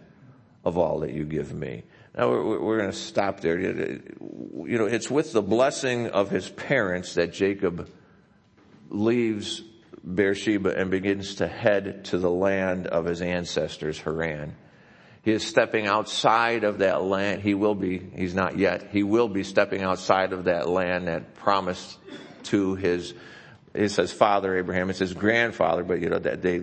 of 0.66 0.76
all 0.76 0.98
that 0.98 1.14
you 1.14 1.24
give 1.24 1.54
me. 1.54 1.84
Now 2.16 2.28
we're, 2.28 2.60
we're 2.60 2.78
going 2.78 2.90
to 2.90 2.96
stop 2.96 3.40
there. 3.40 3.58
You 3.58 4.78
know, 4.78 4.86
it's 4.86 5.10
with 5.10 5.32
the 5.32 5.42
blessing 5.42 6.08
of 6.08 6.30
his 6.30 6.48
parents 6.48 7.14
that 7.14 7.32
Jacob 7.32 7.88
leaves 8.90 9.62
Beersheba 10.04 10.76
and 10.76 10.90
begins 10.90 11.36
to 11.36 11.46
head 11.46 12.06
to 12.06 12.18
the 12.18 12.30
land 12.30 12.86
of 12.86 13.06
his 13.06 13.22
ancestors, 13.22 13.98
Haran. 13.98 14.54
He 15.22 15.30
is 15.30 15.46
stepping 15.46 15.86
outside 15.86 16.64
of 16.64 16.78
that 16.78 17.02
land. 17.02 17.42
He 17.42 17.54
will 17.54 17.76
be, 17.76 17.98
he's 17.98 18.34
not 18.34 18.58
yet, 18.58 18.88
he 18.90 19.04
will 19.04 19.28
be 19.28 19.44
stepping 19.44 19.82
outside 19.82 20.32
of 20.32 20.44
that 20.44 20.68
land 20.68 21.06
that 21.06 21.34
promised 21.36 21.96
to 22.44 22.74
his, 22.74 23.14
it 23.72 23.90
says 23.90 24.12
father 24.12 24.58
Abraham, 24.58 24.90
it 24.90 24.96
says 24.96 25.14
grandfather, 25.14 25.84
but 25.84 26.00
you 26.00 26.10
know, 26.10 26.18
that 26.18 26.42
they, 26.42 26.62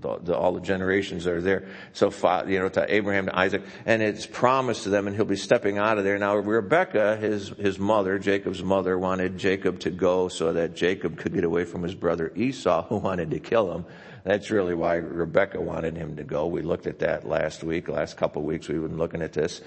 the, 0.00 0.18
the, 0.18 0.36
all 0.36 0.52
the 0.52 0.60
generations 0.60 1.24
that 1.24 1.34
are 1.34 1.40
there. 1.40 1.68
So, 1.92 2.12
you 2.46 2.58
know, 2.58 2.68
to 2.68 2.94
Abraham, 2.94 3.26
to 3.26 3.38
Isaac, 3.38 3.62
and 3.86 4.02
it's 4.02 4.26
promised 4.26 4.84
to 4.84 4.88
them, 4.90 5.06
and 5.06 5.16
he'll 5.16 5.24
be 5.24 5.36
stepping 5.36 5.78
out 5.78 5.98
of 5.98 6.04
there. 6.04 6.18
Now, 6.18 6.36
Rebecca, 6.36 7.16
his 7.16 7.48
his 7.48 7.78
mother, 7.78 8.18
Jacob's 8.18 8.62
mother, 8.62 8.98
wanted 8.98 9.38
Jacob 9.38 9.80
to 9.80 9.90
go 9.90 10.28
so 10.28 10.52
that 10.52 10.74
Jacob 10.74 11.18
could 11.18 11.34
get 11.34 11.44
away 11.44 11.64
from 11.64 11.82
his 11.82 11.94
brother 11.94 12.32
Esau, 12.34 12.86
who 12.88 12.96
wanted 12.96 13.30
to 13.30 13.38
kill 13.38 13.72
him. 13.72 13.84
That's 14.24 14.50
really 14.50 14.74
why 14.74 14.96
Rebecca 14.96 15.60
wanted 15.60 15.96
him 15.96 16.16
to 16.16 16.24
go. 16.24 16.46
We 16.46 16.62
looked 16.62 16.86
at 16.86 16.98
that 17.00 17.26
last 17.26 17.62
week, 17.62 17.88
last 17.88 18.16
couple 18.16 18.42
of 18.42 18.46
weeks 18.46 18.68
we've 18.68 18.82
been 18.82 18.98
looking 18.98 19.22
at 19.22 19.32
this. 19.32 19.60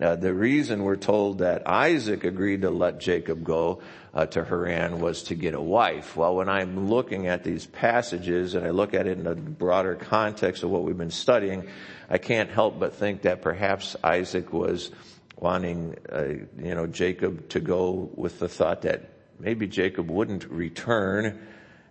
Uh, 0.00 0.16
the 0.16 0.32
reason 0.32 0.84
we're 0.84 0.96
told 0.96 1.38
that 1.38 1.66
Isaac 1.66 2.24
agreed 2.24 2.62
to 2.62 2.70
let 2.70 2.98
Jacob 2.98 3.44
go 3.44 3.82
uh, 4.14 4.26
to 4.26 4.44
Haran 4.44 5.00
was 5.00 5.24
to 5.24 5.34
get 5.34 5.54
a 5.54 5.60
wife. 5.60 6.16
Well, 6.16 6.36
when 6.36 6.48
I'm 6.48 6.88
looking 6.88 7.26
at 7.26 7.44
these 7.44 7.66
passages 7.66 8.54
and 8.54 8.66
I 8.66 8.70
look 8.70 8.94
at 8.94 9.06
it 9.06 9.18
in 9.18 9.24
the 9.24 9.34
broader 9.34 9.94
context 9.94 10.62
of 10.62 10.70
what 10.70 10.84
we've 10.84 10.96
been 10.96 11.10
studying, 11.10 11.68
I 12.08 12.18
can't 12.18 12.50
help 12.50 12.78
but 12.78 12.94
think 12.94 13.22
that 13.22 13.42
perhaps 13.42 13.96
Isaac 14.02 14.52
was 14.52 14.90
wanting, 15.36 15.96
uh, 16.10 16.24
you 16.58 16.74
know, 16.74 16.86
Jacob 16.86 17.48
to 17.50 17.60
go 17.60 18.10
with 18.14 18.38
the 18.38 18.48
thought 18.48 18.82
that 18.82 19.10
maybe 19.38 19.66
Jacob 19.66 20.10
wouldn't 20.10 20.48
return. 20.50 21.46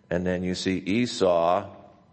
And 0.09 0.25
then 0.25 0.43
you 0.43 0.55
see 0.55 0.77
Esau 0.77 1.69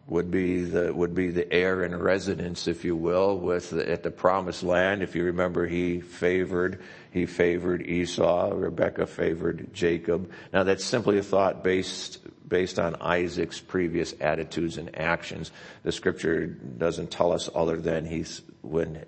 would 0.06 0.30
be 0.30 0.64
the 0.64 0.92
would 0.92 1.14
be 1.14 1.30
the 1.30 1.50
heir 1.52 1.84
in 1.84 1.96
residence, 1.96 2.66
if 2.66 2.84
you 2.84 2.96
will, 2.96 3.38
with 3.38 3.70
the, 3.70 3.88
at 3.88 4.02
the 4.02 4.10
promised 4.10 4.62
land. 4.62 5.02
If 5.02 5.14
you 5.14 5.24
remember, 5.24 5.66
he 5.66 6.00
favored 6.00 6.82
he 7.10 7.26
favored 7.26 7.86
Esau. 7.86 8.50
Rebecca 8.52 9.06
favored 9.06 9.72
Jacob. 9.72 10.30
Now 10.52 10.64
that's 10.64 10.84
simply 10.84 11.18
a 11.18 11.22
thought 11.22 11.62
based 11.62 12.18
based 12.48 12.78
on 12.78 12.96
Isaac's 12.96 13.60
previous 13.60 14.14
attitudes 14.20 14.76
and 14.76 14.98
actions. 14.98 15.52
The 15.84 15.92
scripture 15.92 16.46
doesn't 16.46 17.10
tell 17.10 17.32
us 17.32 17.48
other 17.54 17.76
than 17.76 18.04
he's 18.04 18.42
when 18.60 19.04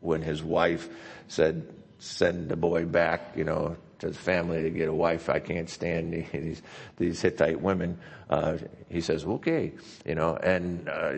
when 0.00 0.22
his 0.22 0.42
wife 0.42 0.88
said 1.26 1.74
send 1.98 2.48
the 2.48 2.56
boy 2.56 2.84
back, 2.84 3.32
you 3.36 3.44
know, 3.44 3.76
to 3.98 4.08
the 4.08 4.14
family 4.14 4.62
to 4.62 4.70
get 4.70 4.88
a 4.88 4.94
wife. 4.94 5.28
I 5.28 5.40
can't 5.40 5.68
stand 5.68 6.12
these 6.32 6.62
these 6.96 7.20
Hittite 7.20 7.60
women. 7.60 7.98
Uh, 8.30 8.58
he 8.88 9.00
says, 9.00 9.24
okay, 9.24 9.72
you 10.04 10.14
know, 10.14 10.36
and 10.36 10.88
uh, 10.88 11.12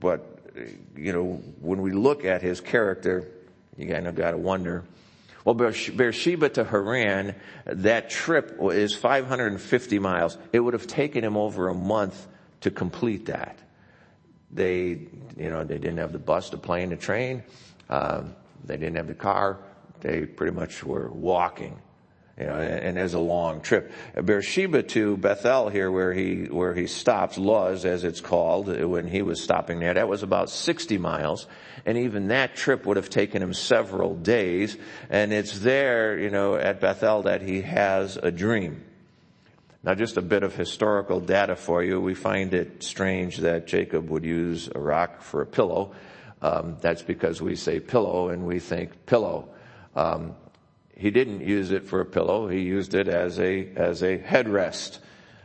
but 0.00 0.38
you 0.96 1.12
know 1.12 1.40
when 1.60 1.82
we 1.82 1.92
look 1.92 2.24
at 2.24 2.42
his 2.42 2.60
character, 2.60 3.28
you 3.76 3.88
kind 3.88 4.06
of 4.06 4.14
got 4.14 4.32
to 4.32 4.38
wonder. 4.38 4.84
Well, 5.44 5.56
Beersheba 5.56 6.50
to 6.50 6.62
Haran, 6.62 7.34
that 7.66 8.10
trip 8.10 8.58
is 8.60 8.94
550 8.94 9.98
miles. 9.98 10.38
It 10.52 10.60
would 10.60 10.74
have 10.74 10.86
taken 10.86 11.24
him 11.24 11.36
over 11.36 11.68
a 11.68 11.74
month 11.74 12.28
to 12.60 12.70
complete 12.70 13.26
that. 13.26 13.58
They, 14.52 15.08
you 15.36 15.50
know, 15.50 15.64
they 15.64 15.78
didn't 15.78 15.96
have 15.96 16.12
the 16.12 16.20
bus, 16.20 16.50
the 16.50 16.58
plane, 16.58 16.90
the 16.90 16.96
train. 16.96 17.42
Uh, 17.90 18.22
they 18.64 18.76
didn't 18.76 18.96
have 18.96 19.08
the 19.08 19.14
car. 19.14 19.58
They 20.00 20.26
pretty 20.26 20.54
much 20.54 20.84
were 20.84 21.10
walking. 21.10 21.80
You 22.38 22.46
know, 22.46 22.54
and 22.54 22.96
it's 22.96 23.12
a 23.12 23.18
long 23.18 23.60
trip. 23.60 23.92
Beersheba 24.24 24.82
to 24.84 25.18
Bethel 25.18 25.68
here 25.68 25.90
where 25.90 26.14
he, 26.14 26.44
where 26.44 26.72
he 26.72 26.86
stops, 26.86 27.36
Luz 27.36 27.84
as 27.84 28.04
it's 28.04 28.22
called, 28.22 28.68
when 28.68 29.06
he 29.06 29.20
was 29.20 29.42
stopping 29.42 29.80
there, 29.80 29.92
that 29.92 30.08
was 30.08 30.22
about 30.22 30.48
60 30.48 30.96
miles. 30.96 31.46
And 31.84 31.98
even 31.98 32.28
that 32.28 32.56
trip 32.56 32.86
would 32.86 32.96
have 32.96 33.10
taken 33.10 33.42
him 33.42 33.52
several 33.52 34.14
days. 34.14 34.78
And 35.10 35.30
it's 35.30 35.58
there, 35.58 36.18
you 36.18 36.30
know, 36.30 36.54
at 36.54 36.80
Bethel 36.80 37.22
that 37.22 37.42
he 37.42 37.60
has 37.62 38.16
a 38.16 38.30
dream. 38.30 38.82
Now 39.82 39.94
just 39.94 40.16
a 40.16 40.22
bit 40.22 40.42
of 40.42 40.54
historical 40.54 41.20
data 41.20 41.54
for 41.54 41.82
you. 41.82 42.00
We 42.00 42.14
find 42.14 42.54
it 42.54 42.82
strange 42.82 43.38
that 43.38 43.66
Jacob 43.66 44.08
would 44.08 44.24
use 44.24 44.70
a 44.74 44.80
rock 44.80 45.20
for 45.20 45.42
a 45.42 45.46
pillow. 45.46 45.92
Um, 46.40 46.78
that's 46.80 47.02
because 47.02 47.42
we 47.42 47.56
say 47.56 47.78
pillow 47.78 48.30
and 48.30 48.46
we 48.46 48.58
think 48.58 49.06
pillow. 49.06 49.48
Um, 49.94 50.34
he 51.02 51.10
didn't 51.10 51.40
use 51.40 51.72
it 51.72 51.88
for 51.88 52.00
a 52.00 52.06
pillow. 52.06 52.46
He 52.46 52.60
used 52.60 52.94
it 52.94 53.08
as 53.08 53.40
a, 53.40 53.66
as 53.74 54.04
a 54.04 54.18
headrest. 54.18 55.00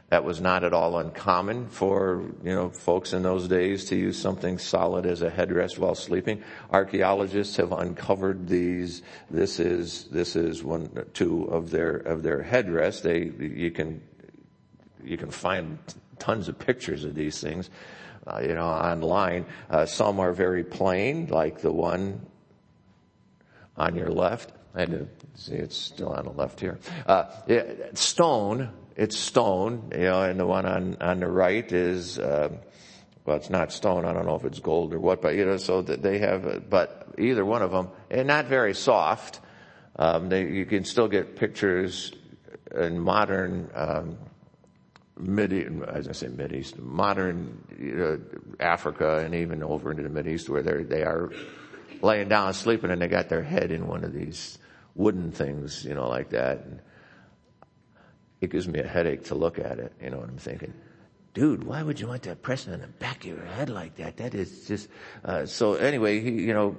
That 0.10 0.24
was 0.24 0.40
not 0.40 0.64
at 0.64 0.72
all 0.72 1.00
uncommon 1.00 1.70
for, 1.70 2.32
you 2.44 2.54
know, 2.54 2.70
folks 2.70 3.12
in 3.12 3.24
those 3.24 3.48
days 3.48 3.86
to 3.86 3.96
use 3.96 4.20
something 4.20 4.60
solid 4.60 5.08
as 5.08 5.24
a 5.24 5.32
headrest 5.32 5.80
while 5.80 5.96
sleeping. 5.96 6.44
Archaeologists 6.70 7.56
have 7.56 7.72
uncovered 7.72 8.48
these. 8.48 9.02
This 9.32 9.60
is, 9.60 10.04
this 10.12 10.36
is 10.36 10.64
one, 10.64 10.92
two 11.16 11.46
of 11.46 11.72
their, 11.72 11.96
of 11.96 12.22
their 12.22 12.44
headrests. 12.44 13.02
They, 13.02 13.24
you 13.44 13.72
can, 13.72 14.00
you 15.04 15.18
can 15.18 15.32
find 15.32 15.80
tons 16.20 16.50
of 16.50 16.60
pictures 16.60 17.04
of 17.04 17.16
these 17.16 17.42
things, 17.42 17.72
uh, 18.28 18.42
you 18.44 18.54
know, 18.54 18.68
online. 18.68 19.48
Uh, 19.72 19.88
some 19.88 20.20
are 20.20 20.34
very 20.34 20.64
plain, 20.64 21.26
like 21.32 21.62
the 21.62 21.72
one 21.72 22.22
on 23.76 23.96
your 23.96 24.12
left. 24.12 24.54
I 24.78 24.86
to 24.86 25.08
see 25.34 25.56
it's 25.56 25.76
still 25.76 26.10
on 26.10 26.26
the 26.26 26.32
left 26.32 26.60
here. 26.60 26.78
Uh, 27.08 27.26
stone, 27.96 28.70
it's 28.96 29.18
stone, 29.18 29.90
you 29.92 30.04
know, 30.04 30.22
and 30.22 30.40
the 30.40 30.46
one 30.46 30.66
on, 30.66 30.98
on 31.02 31.20
the 31.20 31.28
right 31.28 31.70
is, 31.72 32.20
uh, 32.20 32.50
well, 33.26 33.38
it's 33.38 33.50
not 33.50 33.72
stone. 33.72 34.06
I 34.06 34.14
don't 34.14 34.28
know 34.28 34.36
if 34.36 34.46
it's 34.46 34.60
gold 34.60 34.94
or 34.94 35.00
what, 35.00 35.22
but 35.22 35.36
you 35.36 35.46
know, 35.46 35.58
so 35.58 35.82
that 35.82 36.04
they 36.04 36.20
have, 36.20 36.70
but 36.70 37.08
either 37.18 37.44
one 37.44 37.64
of 37.64 37.72
them, 37.72 37.90
and 38.12 38.28
not 38.28 38.46
very 38.46 38.76
soft. 38.76 39.40
Um, 39.96 40.30
they, 40.30 40.44
you 40.48 40.66
can 40.68 40.84
still 40.84 41.08
get 41.08 41.36
pictures 41.36 42.12
in 42.76 43.00
modern, 43.00 43.72
um, 43.74 44.18
mid, 45.18 45.52
as 45.88 46.08
I 46.08 46.12
say, 46.12 46.28
Mid 46.28 46.54
East, 46.54 46.78
modern 46.78 47.64
you 47.80 47.96
know, 47.96 48.22
Africa, 48.60 49.24
and 49.26 49.34
even 49.34 49.64
over 49.64 49.90
into 49.90 50.04
the 50.04 50.10
Mid 50.10 50.28
East, 50.28 50.50
where 50.50 50.62
they 50.62 50.84
they 50.84 51.02
are 51.02 51.32
laying 52.04 52.30
down 52.30 52.54
sleeping, 52.54 52.92
and 52.92 53.02
they 53.02 53.08
got 53.08 53.28
their 53.28 53.42
head 53.42 53.72
in 53.72 53.88
one 53.88 54.04
of 54.04 54.14
these 54.14 54.60
wooden 54.98 55.32
things, 55.32 55.86
you 55.86 55.94
know, 55.94 56.10
like 56.10 56.30
that. 56.32 56.66
And 56.66 56.82
it 58.42 58.50
gives 58.50 58.68
me 58.68 58.80
a 58.80 58.88
headache 58.88 59.26
to 59.26 59.36
look 59.36 59.60
at 59.60 59.80
it, 59.80 59.94
you 60.02 60.10
know 60.10 60.18
what 60.18 60.30
I'm 60.30 60.38
thinking. 60.38 60.74
Dude, 61.34 61.64
why 61.64 61.84
would 61.84 62.00
you 62.00 62.08
want 62.08 62.24
that 62.24 62.42
pressing 62.42 62.74
on 62.74 62.82
the 62.82 62.88
back 62.88 63.20
of 63.20 63.26
your 63.26 63.46
head 63.46 63.70
like 63.70 63.96
that? 63.98 64.18
That 64.18 64.34
is 64.34 64.68
just, 64.68 64.90
uh, 65.24 65.46
so 65.46 65.76
anyway, 65.76 66.20
he, 66.20 66.32
you 66.32 66.54
know, 66.54 66.72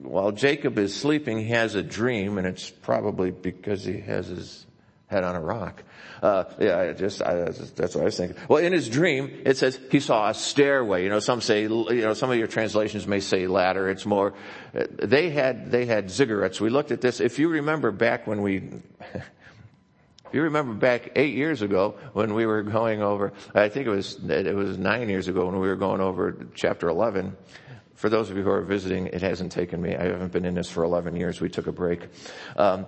while 0.00 0.32
Jacob 0.32 0.78
is 0.78 0.94
sleeping, 0.94 1.38
he 1.38 1.50
has 1.50 1.74
a 1.74 1.82
dream 1.82 2.38
and 2.38 2.46
it's 2.46 2.70
probably 2.70 3.30
because 3.30 3.84
he 3.84 4.00
has 4.00 4.28
his 4.28 4.66
head 5.08 5.24
on 5.24 5.34
a 5.34 5.40
rock. 5.40 5.82
Uh, 6.22 6.44
yeah, 6.58 6.78
I 6.78 6.92
just, 6.92 7.22
I, 7.22 7.34
that's 7.44 7.94
what 7.94 8.02
I 8.02 8.04
was 8.04 8.16
thinking. 8.16 8.36
Well, 8.48 8.62
in 8.62 8.72
his 8.72 8.88
dream, 8.88 9.42
it 9.44 9.56
says 9.56 9.78
he 9.90 10.00
saw 10.00 10.28
a 10.28 10.34
stairway. 10.34 11.02
You 11.02 11.08
know, 11.08 11.20
some 11.20 11.40
say, 11.40 11.62
you 11.62 12.02
know, 12.02 12.14
some 12.14 12.30
of 12.30 12.36
your 12.36 12.46
translations 12.46 13.06
may 13.06 13.20
say 13.20 13.46
ladder. 13.46 13.88
It's 13.88 14.04
more, 14.04 14.34
uh, 14.74 14.84
they 14.90 15.30
had, 15.30 15.70
they 15.70 15.86
had 15.86 16.06
ziggurats. 16.06 16.60
We 16.60 16.70
looked 16.70 16.90
at 16.90 17.00
this. 17.00 17.20
If 17.20 17.38
you 17.38 17.48
remember 17.48 17.90
back 17.90 18.26
when 18.26 18.42
we, 18.42 18.56
if 19.14 20.32
you 20.32 20.42
remember 20.42 20.74
back 20.74 21.12
eight 21.16 21.34
years 21.34 21.62
ago 21.62 21.96
when 22.12 22.34
we 22.34 22.44
were 22.44 22.62
going 22.62 23.02
over, 23.02 23.32
I 23.54 23.68
think 23.70 23.86
it 23.86 23.90
was, 23.90 24.18
it 24.28 24.54
was 24.54 24.76
nine 24.76 25.08
years 25.08 25.28
ago 25.28 25.46
when 25.46 25.58
we 25.58 25.68
were 25.68 25.76
going 25.76 26.00
over 26.00 26.46
chapter 26.54 26.88
11, 26.88 27.36
for 27.94 28.08
those 28.08 28.30
of 28.30 28.36
you 28.36 28.44
who 28.44 28.50
are 28.50 28.62
visiting, 28.62 29.08
it 29.08 29.22
hasn't 29.22 29.50
taken 29.50 29.82
me. 29.82 29.96
I 29.96 30.04
haven't 30.04 30.30
been 30.30 30.44
in 30.44 30.54
this 30.54 30.70
for 30.70 30.84
11 30.84 31.16
years. 31.16 31.40
We 31.40 31.48
took 31.48 31.66
a 31.66 31.72
break. 31.72 32.06
Um, 32.56 32.86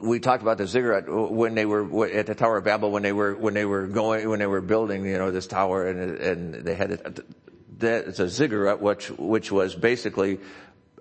we 0.00 0.18
talked 0.18 0.42
about 0.42 0.58
the 0.58 0.66
ziggurat 0.66 1.04
when 1.08 1.54
they 1.54 1.66
were 1.66 2.06
at 2.08 2.26
the 2.26 2.34
Tower 2.34 2.58
of 2.58 2.64
Babel 2.64 2.90
when 2.90 3.02
they 3.02 3.12
were 3.12 3.34
when 3.34 3.54
they 3.54 3.64
were 3.64 3.86
going 3.86 4.28
when 4.28 4.38
they 4.38 4.46
were 4.46 4.62
building 4.62 5.04
you 5.04 5.18
know 5.18 5.30
this 5.30 5.46
tower 5.46 5.86
and 5.86 6.18
and 6.18 6.54
they 6.54 6.74
had 6.74 6.92
it, 6.92 7.20
it's 7.80 8.18
a 8.18 8.28
ziggurat 8.28 8.80
which 8.80 9.10
which 9.10 9.52
was 9.52 9.74
basically 9.74 10.40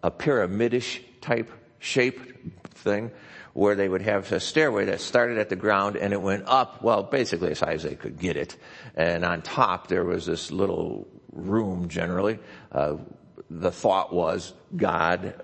a 0.04 0.12
pyramidish 0.12 1.02
type 1.22 1.50
shaped 1.80 2.36
thing 2.78 3.12
where 3.54 3.76
they 3.76 3.90
would 3.90 4.04
have 4.04 4.32
a 4.32 4.40
stairway 4.40 4.86
that 4.86 5.02
started 5.02 5.38
at 5.38 5.50
the 5.50 5.56
ground 5.56 5.96
and 5.96 6.14
it 6.14 6.22
went 6.22 6.44
up 6.46 6.84
well 6.84 7.04
basically 7.04 7.52
as 7.52 7.60
high 7.60 7.74
as 7.74 7.84
they 7.84 7.96
could 7.96 8.20
get 8.20 8.38
it. 8.38 8.56
And 8.96 9.26
on 9.26 9.42
top 9.42 9.88
there 9.88 10.04
was 10.04 10.26
this 10.26 10.52
little 10.52 11.08
room 11.32 11.88
generally. 11.88 12.38
Uh, 12.72 12.98
the 13.50 13.72
thought 13.72 14.14
was 14.14 14.54
God 14.76 15.42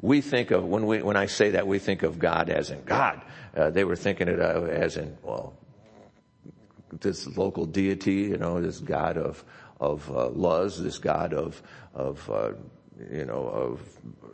we 0.00 0.20
think 0.20 0.50
of, 0.50 0.64
when 0.64 0.86
we, 0.86 1.02
when 1.02 1.16
I 1.16 1.26
say 1.26 1.50
that, 1.50 1.66
we 1.66 1.78
think 1.78 2.02
of 2.02 2.18
God 2.18 2.50
as 2.50 2.70
in 2.70 2.82
God. 2.84 3.22
Uh, 3.56 3.70
they 3.70 3.84
were 3.84 3.96
thinking 3.96 4.28
it 4.28 4.40
uh, 4.40 4.62
as 4.62 4.96
in, 4.96 5.16
well, 5.22 5.54
this 7.00 7.26
local 7.36 7.66
deity, 7.66 8.14
you 8.14 8.36
know, 8.36 8.60
this 8.60 8.78
God 8.78 9.16
of, 9.16 9.42
of, 9.80 10.10
uh, 10.10 10.28
Luz, 10.28 10.82
this 10.82 10.98
God 10.98 11.32
of, 11.32 11.62
of, 11.94 12.30
uh, 12.30 12.52
you 13.12 13.24
know, 13.24 13.46
of 13.46 13.80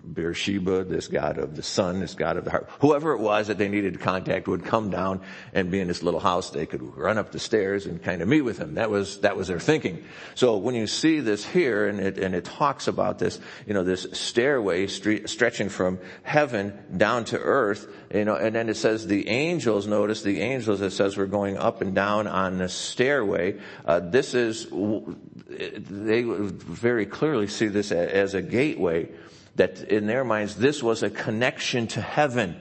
Beersheba, 0.04 0.84
this 0.84 1.08
God 1.08 1.38
of 1.38 1.56
the 1.56 1.62
sun, 1.62 2.00
this 2.00 2.14
God 2.14 2.36
of 2.36 2.44
the 2.44 2.50
heart. 2.50 2.68
Whoever 2.80 3.12
it 3.12 3.20
was 3.20 3.48
that 3.48 3.58
they 3.58 3.68
needed 3.68 3.94
to 3.94 3.98
contact 3.98 4.48
would 4.48 4.64
come 4.64 4.90
down 4.90 5.20
and 5.52 5.70
be 5.70 5.80
in 5.80 5.88
this 5.88 6.02
little 6.02 6.20
house. 6.20 6.50
They 6.50 6.66
could 6.66 6.82
run 6.96 7.18
up 7.18 7.32
the 7.32 7.38
stairs 7.38 7.86
and 7.86 8.02
kind 8.02 8.22
of 8.22 8.28
meet 8.28 8.42
with 8.42 8.58
him. 8.58 8.74
That 8.74 8.90
was, 8.90 9.20
that 9.20 9.36
was 9.36 9.48
their 9.48 9.60
thinking. 9.60 10.04
So 10.34 10.56
when 10.56 10.74
you 10.74 10.86
see 10.86 11.20
this 11.20 11.44
here 11.44 11.88
and 11.88 12.00
it, 12.00 12.18
and 12.18 12.34
it 12.34 12.44
talks 12.44 12.88
about 12.88 13.18
this, 13.18 13.38
you 13.66 13.74
know, 13.74 13.84
this 13.84 14.06
stairway 14.12 14.86
street, 14.86 15.28
stretching 15.28 15.68
from 15.68 15.98
heaven 16.22 16.78
down 16.96 17.24
to 17.26 17.38
earth, 17.38 17.86
you 18.12 18.24
know, 18.24 18.36
and 18.36 18.54
then 18.54 18.68
it 18.68 18.76
says 18.76 19.06
the 19.06 19.28
angels, 19.28 19.86
notice 19.86 20.22
the 20.22 20.40
angels, 20.40 20.80
it 20.80 20.90
says 20.90 21.16
we're 21.16 21.26
going 21.26 21.56
up 21.56 21.80
and 21.80 21.94
down 21.94 22.26
on 22.26 22.58
the 22.58 22.68
stairway. 22.68 23.58
Uh, 23.86 24.00
this 24.00 24.34
is, 24.34 24.66
they 24.70 26.22
very 26.22 27.06
clearly 27.06 27.46
see 27.46 27.68
this 27.68 27.90
as 27.90 28.34
a 28.34 28.42
gateway 28.42 29.08
that 29.56 29.82
in 29.82 30.06
their 30.06 30.24
minds 30.24 30.56
this 30.56 30.82
was 30.82 31.02
a 31.02 31.10
connection 31.10 31.86
to 31.88 32.00
heaven. 32.00 32.60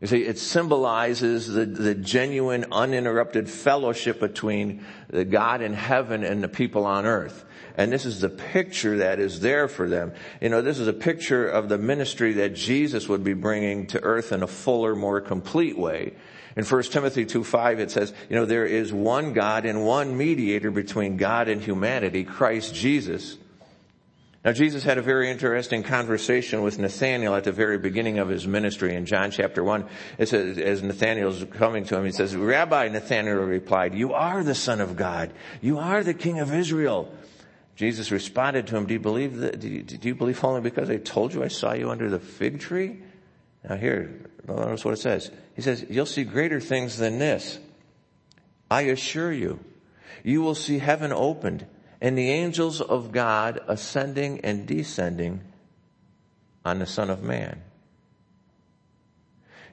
You 0.00 0.06
see, 0.06 0.24
it 0.24 0.38
symbolizes 0.38 1.48
the, 1.48 1.64
the 1.64 1.94
genuine, 1.94 2.66
uninterrupted 2.72 3.48
fellowship 3.48 4.20
between 4.20 4.84
the 5.08 5.24
God 5.24 5.62
in 5.62 5.72
heaven 5.72 6.24
and 6.24 6.42
the 6.42 6.48
people 6.48 6.84
on 6.84 7.06
earth. 7.06 7.44
And 7.76 7.92
this 7.92 8.04
is 8.04 8.20
the 8.20 8.28
picture 8.28 8.98
that 8.98 9.18
is 9.18 9.40
there 9.40 9.66
for 9.68 9.88
them. 9.88 10.12
You 10.40 10.48
know, 10.48 10.62
this 10.62 10.78
is 10.78 10.86
a 10.86 10.92
picture 10.92 11.46
of 11.46 11.68
the 11.68 11.78
ministry 11.78 12.34
that 12.34 12.54
Jesus 12.54 13.08
would 13.08 13.24
be 13.24 13.34
bringing 13.34 13.86
to 13.88 14.02
earth 14.02 14.32
in 14.32 14.42
a 14.42 14.46
fuller, 14.46 14.94
more 14.94 15.20
complete 15.20 15.76
way. 15.76 16.14
In 16.56 16.64
1 16.64 16.82
Timothy 16.84 17.24
2 17.24 17.42
5, 17.42 17.80
it 17.80 17.90
says, 17.90 18.12
you 18.30 18.36
know, 18.36 18.44
there 18.44 18.66
is 18.66 18.92
one 18.92 19.32
God 19.32 19.66
and 19.66 19.84
one 19.84 20.16
mediator 20.16 20.70
between 20.70 21.16
God 21.16 21.48
and 21.48 21.60
humanity, 21.60 22.22
Christ 22.22 22.74
Jesus 22.74 23.38
now 24.44 24.52
Jesus 24.52 24.84
had 24.84 24.98
a 24.98 25.02
very 25.02 25.30
interesting 25.30 25.82
conversation 25.82 26.60
with 26.60 26.78
Nathanael 26.78 27.34
at 27.34 27.44
the 27.44 27.52
very 27.52 27.78
beginning 27.78 28.18
of 28.18 28.28
his 28.28 28.46
ministry 28.46 28.94
in 28.94 29.06
John 29.06 29.30
chapter 29.30 29.64
1. 29.64 29.88
It 30.18 30.28
says, 30.28 30.58
as 30.58 30.82
Nathanael's 30.82 31.42
coming 31.52 31.84
to 31.86 31.96
him, 31.96 32.04
he 32.04 32.12
says, 32.12 32.36
Rabbi, 32.36 32.88
Nathanael 32.88 33.36
replied, 33.36 33.94
you 33.94 34.12
are 34.12 34.44
the 34.44 34.54
son 34.54 34.82
of 34.82 34.96
God. 34.96 35.32
You 35.62 35.78
are 35.78 36.04
the 36.04 36.12
king 36.12 36.40
of 36.40 36.52
Israel. 36.52 37.10
Jesus 37.76 38.10
responded 38.10 38.68
to 38.68 38.76
him, 38.76 38.86
do 38.86 38.94
you 38.94 39.00
believe 39.00 39.38
that, 39.38 39.58
do 39.58 39.68
you, 39.68 39.82
do 39.82 40.08
you 40.08 40.14
believe 40.14 40.42
only 40.44 40.60
because 40.60 40.90
I 40.90 40.96
told 40.98 41.34
you 41.34 41.42
I 41.42 41.48
saw 41.48 41.72
you 41.72 41.90
under 41.90 42.08
the 42.08 42.20
fig 42.20 42.60
tree? 42.60 43.00
Now 43.68 43.76
here, 43.76 44.30
notice 44.46 44.84
what 44.84 44.94
it 44.94 45.00
says. 45.00 45.30
He 45.56 45.62
says, 45.62 45.84
you'll 45.88 46.06
see 46.06 46.24
greater 46.24 46.60
things 46.60 46.98
than 46.98 47.18
this. 47.18 47.58
I 48.70 48.82
assure 48.82 49.32
you, 49.32 49.58
you 50.22 50.42
will 50.42 50.54
see 50.54 50.78
heaven 50.78 51.12
opened 51.12 51.66
and 52.00 52.16
the 52.16 52.30
angels 52.30 52.80
of 52.80 53.12
God 53.12 53.60
ascending 53.66 54.40
and 54.40 54.66
descending 54.66 55.40
on 56.64 56.78
the 56.78 56.86
Son 56.86 57.10
of 57.10 57.22
Man. 57.22 57.62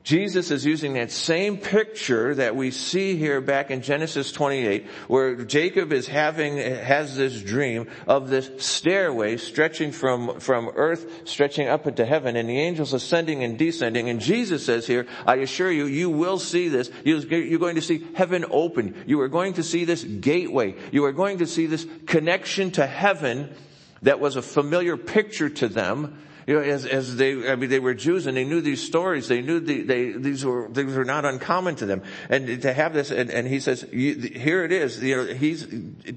Jesus 0.03 0.49
is 0.49 0.65
using 0.65 0.93
that 0.93 1.11
same 1.11 1.57
picture 1.57 2.33
that 2.35 2.55
we 2.55 2.71
see 2.71 3.15
here 3.17 3.39
back 3.39 3.69
in 3.69 3.81
Genesis 3.81 4.31
28 4.31 4.87
where 5.07 5.35
Jacob 5.35 5.93
is 5.93 6.07
having, 6.07 6.57
has 6.57 7.15
this 7.15 7.39
dream 7.41 7.87
of 8.07 8.29
this 8.29 8.49
stairway 8.57 9.37
stretching 9.37 9.91
from, 9.91 10.39
from 10.39 10.71
earth, 10.75 11.27
stretching 11.27 11.67
up 11.67 11.85
into 11.85 12.05
heaven 12.05 12.35
and 12.35 12.49
the 12.49 12.57
angels 12.57 12.93
ascending 12.93 13.43
and 13.43 13.59
descending. 13.59 14.09
And 14.09 14.19
Jesus 14.19 14.65
says 14.65 14.87
here, 14.87 15.05
I 15.27 15.35
assure 15.37 15.71
you, 15.71 15.85
you 15.85 16.09
will 16.09 16.39
see 16.39 16.67
this. 16.67 16.89
You're 17.03 17.59
going 17.59 17.75
to 17.75 17.81
see 17.81 18.07
heaven 18.15 18.45
open. 18.49 19.03
You 19.05 19.21
are 19.21 19.29
going 19.29 19.53
to 19.53 19.63
see 19.63 19.85
this 19.85 20.03
gateway. 20.03 20.75
You 20.91 21.05
are 21.05 21.11
going 21.11 21.39
to 21.39 21.47
see 21.47 21.67
this 21.67 21.85
connection 22.07 22.71
to 22.71 22.87
heaven 22.87 23.53
that 24.01 24.19
was 24.19 24.35
a 24.35 24.41
familiar 24.41 24.97
picture 24.97 25.49
to 25.49 25.67
them 25.67 26.17
You 26.47 26.55
know, 26.55 26.61
as, 26.61 26.85
as 26.85 27.15
they, 27.17 27.49
I 27.49 27.55
mean, 27.55 27.69
they 27.69 27.79
were 27.79 27.93
Jews 27.93 28.25
and 28.25 28.35
they 28.35 28.43
knew 28.43 28.61
these 28.61 28.81
stories. 28.83 29.27
They 29.27 29.41
knew 29.41 29.59
the, 29.59 29.83
they, 29.83 30.11
these 30.11 30.43
were, 30.43 30.67
these 30.69 30.95
were 30.95 31.05
not 31.05 31.23
uncommon 31.23 31.75
to 31.77 31.85
them. 31.85 32.01
And 32.29 32.61
to 32.63 32.73
have 32.73 32.93
this, 32.93 33.11
and, 33.11 33.29
and 33.29 33.47
he 33.47 33.59
says, 33.59 33.85
here 33.91 34.63
it 34.63 34.71
is, 34.71 35.01
you 35.03 35.15
know, 35.17 35.33
he's, 35.33 35.67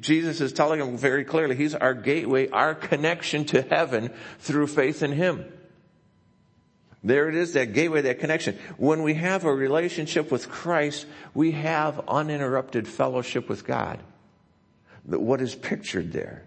Jesus 0.01 0.41
is 0.41 0.53
telling 0.53 0.81
them 0.81 0.97
very 0.97 1.25
clearly, 1.25 1.57
he's 1.57 1.75
our 1.75 1.95
gateway, 1.95 2.49
our 2.49 2.75
connection 2.75 3.45
to 3.47 3.63
heaven 3.63 4.11
through 4.39 4.69
faith 4.69 5.03
in 5.03 5.13
him. 5.13 5.45
There 7.03 7.29
it 7.29 7.35
is, 7.35 7.53
that 7.53 7.75
gateway, 7.75 8.01
that 8.03 8.19
connection. 8.19 8.59
When 8.79 9.03
we 9.03 9.13
have 9.15 9.45
a 9.45 9.55
relationship 9.55 10.33
with 10.33 10.49
Christ, 10.49 11.05
we 11.35 11.53
have 11.53 12.09
uninterrupted 12.09 12.89
fellowship 12.89 13.47
with 13.47 13.67
God. 13.67 14.01
What 15.05 15.43
is 15.43 15.55
pictured 15.55 16.13
there? 16.13 16.45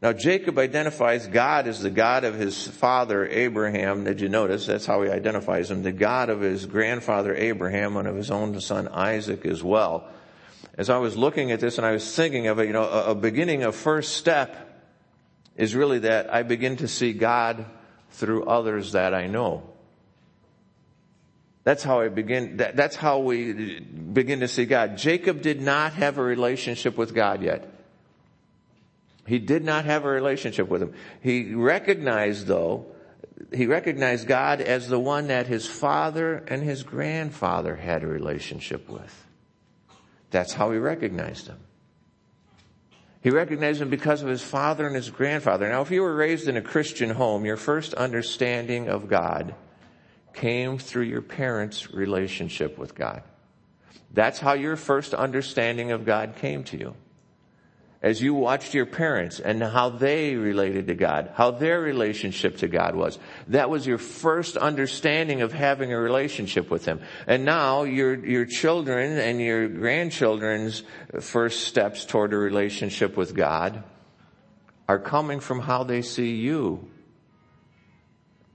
Now 0.00 0.12
Jacob 0.12 0.58
identifies 0.58 1.26
God 1.26 1.66
as 1.66 1.82
the 1.82 1.90
God 1.90 2.22
of 2.22 2.34
his 2.34 2.68
father 2.68 3.26
Abraham. 3.26 4.04
Did 4.04 4.20
you 4.20 4.28
notice? 4.28 4.66
That's 4.66 4.86
how 4.86 5.02
he 5.02 5.10
identifies 5.10 5.70
him. 5.70 5.82
The 5.82 5.90
God 5.90 6.30
of 6.30 6.40
his 6.40 6.66
grandfather 6.66 7.34
Abraham 7.34 7.96
and 7.96 8.06
of 8.06 8.14
his 8.14 8.30
own 8.30 8.60
son 8.60 8.86
Isaac 8.88 9.44
as 9.44 9.62
well. 9.62 10.08
As 10.76 10.88
I 10.88 10.98
was 10.98 11.16
looking 11.16 11.50
at 11.50 11.58
this 11.58 11.78
and 11.78 11.86
I 11.86 11.90
was 11.90 12.14
thinking 12.14 12.46
of 12.46 12.60
it, 12.60 12.68
you 12.68 12.72
know, 12.72 12.88
a, 12.88 13.14
beginning, 13.14 13.64
a 13.64 13.72
first 13.72 14.16
step 14.16 14.84
is 15.56 15.74
really 15.74 15.98
that 16.00 16.32
I 16.32 16.44
begin 16.44 16.76
to 16.76 16.86
see 16.86 17.12
God 17.12 17.66
through 18.10 18.44
others 18.44 18.92
that 18.92 19.12
I 19.12 19.26
know. 19.26 19.68
That's 21.64 21.82
how 21.82 22.00
I 22.00 22.08
begin, 22.08 22.58
that, 22.58 22.76
that's 22.76 22.94
how 22.94 23.18
we 23.18 23.80
begin 23.80 24.40
to 24.40 24.48
see 24.48 24.64
God. 24.64 24.96
Jacob 24.96 25.42
did 25.42 25.60
not 25.60 25.94
have 25.94 26.18
a 26.18 26.22
relationship 26.22 26.96
with 26.96 27.12
God 27.12 27.42
yet. 27.42 27.77
He 29.28 29.38
did 29.38 29.62
not 29.62 29.84
have 29.84 30.06
a 30.06 30.08
relationship 30.08 30.68
with 30.68 30.82
him. 30.82 30.94
He 31.20 31.52
recognized 31.54 32.46
though, 32.46 32.86
he 33.52 33.66
recognized 33.66 34.26
God 34.26 34.62
as 34.62 34.88
the 34.88 34.98
one 34.98 35.26
that 35.26 35.46
his 35.46 35.66
father 35.66 36.42
and 36.48 36.62
his 36.62 36.82
grandfather 36.82 37.76
had 37.76 38.02
a 38.02 38.06
relationship 38.06 38.88
with. 38.88 39.26
That's 40.30 40.54
how 40.54 40.70
he 40.70 40.78
recognized 40.78 41.46
him. 41.46 41.58
He 43.20 43.28
recognized 43.28 43.82
him 43.82 43.90
because 43.90 44.22
of 44.22 44.28
his 44.28 44.42
father 44.42 44.86
and 44.86 44.96
his 44.96 45.10
grandfather. 45.10 45.68
Now, 45.68 45.82
if 45.82 45.90
you 45.90 46.00
were 46.00 46.14
raised 46.16 46.48
in 46.48 46.56
a 46.56 46.62
Christian 46.62 47.10
home, 47.10 47.44
your 47.44 47.58
first 47.58 47.92
understanding 47.92 48.88
of 48.88 49.08
God 49.08 49.54
came 50.32 50.78
through 50.78 51.02
your 51.02 51.22
parents' 51.22 51.92
relationship 51.92 52.78
with 52.78 52.94
God. 52.94 53.22
That's 54.14 54.38
how 54.38 54.54
your 54.54 54.76
first 54.76 55.12
understanding 55.12 55.90
of 55.90 56.06
God 56.06 56.36
came 56.36 56.64
to 56.64 56.78
you 56.78 56.94
as 58.00 58.22
you 58.22 58.32
watched 58.32 58.74
your 58.74 58.86
parents 58.86 59.40
and 59.40 59.60
how 59.62 59.88
they 59.88 60.36
related 60.36 60.86
to 60.86 60.94
God, 60.94 61.32
how 61.34 61.50
their 61.50 61.80
relationship 61.80 62.58
to 62.58 62.68
God 62.68 62.94
was. 62.94 63.18
That 63.48 63.70
was 63.70 63.86
your 63.86 63.98
first 63.98 64.56
understanding 64.56 65.42
of 65.42 65.52
having 65.52 65.92
a 65.92 65.98
relationship 65.98 66.70
with 66.70 66.84
Him. 66.84 67.00
And 67.26 67.44
now 67.44 67.82
your, 67.82 68.14
your 68.24 68.46
children 68.46 69.18
and 69.18 69.40
your 69.40 69.68
grandchildren's 69.68 70.84
first 71.20 71.64
steps 71.66 72.04
toward 72.04 72.32
a 72.32 72.36
relationship 72.36 73.16
with 73.16 73.34
God 73.34 73.82
are 74.88 75.00
coming 75.00 75.40
from 75.40 75.60
how 75.60 75.82
they 75.82 76.02
see 76.02 76.36
you 76.36 76.88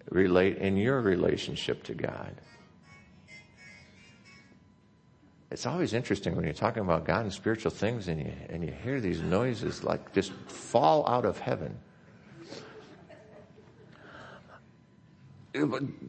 relate 0.10 0.58
in 0.58 0.78
your 0.78 1.02
relationship 1.02 1.84
to 1.84 1.94
God. 1.94 2.34
It's 5.54 5.68
always 5.68 5.94
interesting 5.94 6.36
when 6.36 6.46
you're 6.46 6.54
talking 6.56 6.82
about 6.82 7.06
God 7.06 7.26
and 7.26 7.32
spiritual 7.32 7.70
things 7.70 8.08
and 8.08 8.20
you, 8.20 8.34
and 8.50 8.64
you 8.64 8.74
hear 8.84 9.00
these 9.00 9.22
noises 9.22 9.84
like 9.84 10.12
just 10.12 10.34
fall 10.48 11.08
out 11.08 11.26
of 11.26 11.38
heaven. 11.38 11.78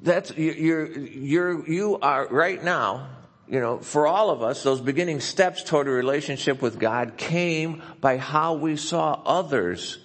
That's, 0.03 0.35
you're, 0.35 0.91
you're, 0.91 1.69
you 1.69 1.99
are 2.01 2.27
right 2.29 2.65
now, 2.65 3.07
you 3.47 3.61
know, 3.61 3.81
for 3.81 4.07
all 4.07 4.31
of 4.31 4.43
us, 4.43 4.63
those 4.63 4.81
beginning 4.81 5.21
steps 5.21 5.63
toward 5.63 5.89
a 5.89 5.91
relationship 5.91 6.63
with 6.63 6.79
God 6.79 7.19
came 7.19 7.83
by 8.01 8.17
how 8.17 8.55
we 8.55 8.77
saw 8.77 9.21
others 9.27 9.99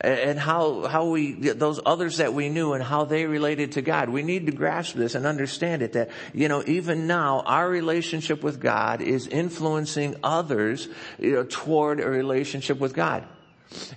and 0.00 0.38
how, 0.38 0.86
how 0.86 1.08
we, 1.08 1.32
those 1.32 1.80
others 1.84 2.18
that 2.18 2.32
we 2.32 2.48
knew 2.48 2.72
and 2.72 2.82
how 2.82 3.04
they 3.04 3.26
related 3.26 3.72
to 3.72 3.82
God. 3.82 4.08
We 4.08 4.22
need 4.22 4.46
to 4.46 4.52
grasp 4.52 4.94
this 4.94 5.16
and 5.16 5.26
understand 5.26 5.82
it 5.82 5.94
that, 5.94 6.10
you 6.32 6.48
know, 6.48 6.62
even 6.66 7.08
now 7.08 7.40
our 7.40 7.68
relationship 7.68 8.42
with 8.42 8.60
God 8.60 9.00
is 9.00 9.26
influencing 9.26 10.16
others, 10.22 10.88
you 11.18 11.32
know, 11.32 11.46
toward 11.48 11.98
a 12.00 12.08
relationship 12.08 12.78
with 12.78 12.94
God. 12.94 13.24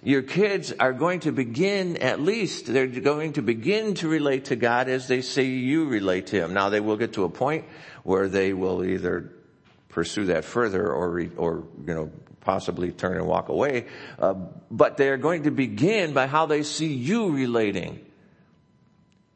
Your 0.03 0.21
kids 0.21 0.73
are 0.79 0.91
going 0.91 1.21
to 1.21 1.31
begin, 1.31 1.97
at 1.97 2.19
least, 2.19 2.65
they're 2.65 2.87
going 2.87 3.33
to 3.33 3.41
begin 3.41 3.93
to 3.95 4.09
relate 4.09 4.45
to 4.45 4.55
God 4.55 4.89
as 4.89 5.07
they 5.07 5.21
see 5.21 5.59
you 5.59 5.85
relate 5.85 6.27
to 6.27 6.35
Him. 6.35 6.53
Now 6.53 6.69
they 6.69 6.81
will 6.81 6.97
get 6.97 7.13
to 7.13 7.23
a 7.23 7.29
point 7.29 7.65
where 8.03 8.27
they 8.27 8.53
will 8.53 8.83
either 8.83 9.31
pursue 9.87 10.25
that 10.25 10.45
further 10.45 10.91
or, 10.91 11.25
or, 11.37 11.63
you 11.85 11.93
know, 11.93 12.11
possibly 12.41 12.91
turn 12.91 13.17
and 13.17 13.27
walk 13.27 13.49
away. 13.49 13.85
Uh, 14.19 14.33
but 14.69 14.97
they're 14.97 15.17
going 15.17 15.43
to 15.43 15.51
begin 15.51 16.13
by 16.13 16.27
how 16.27 16.45
they 16.45 16.63
see 16.63 16.93
you 16.93 17.31
relating. 17.31 18.05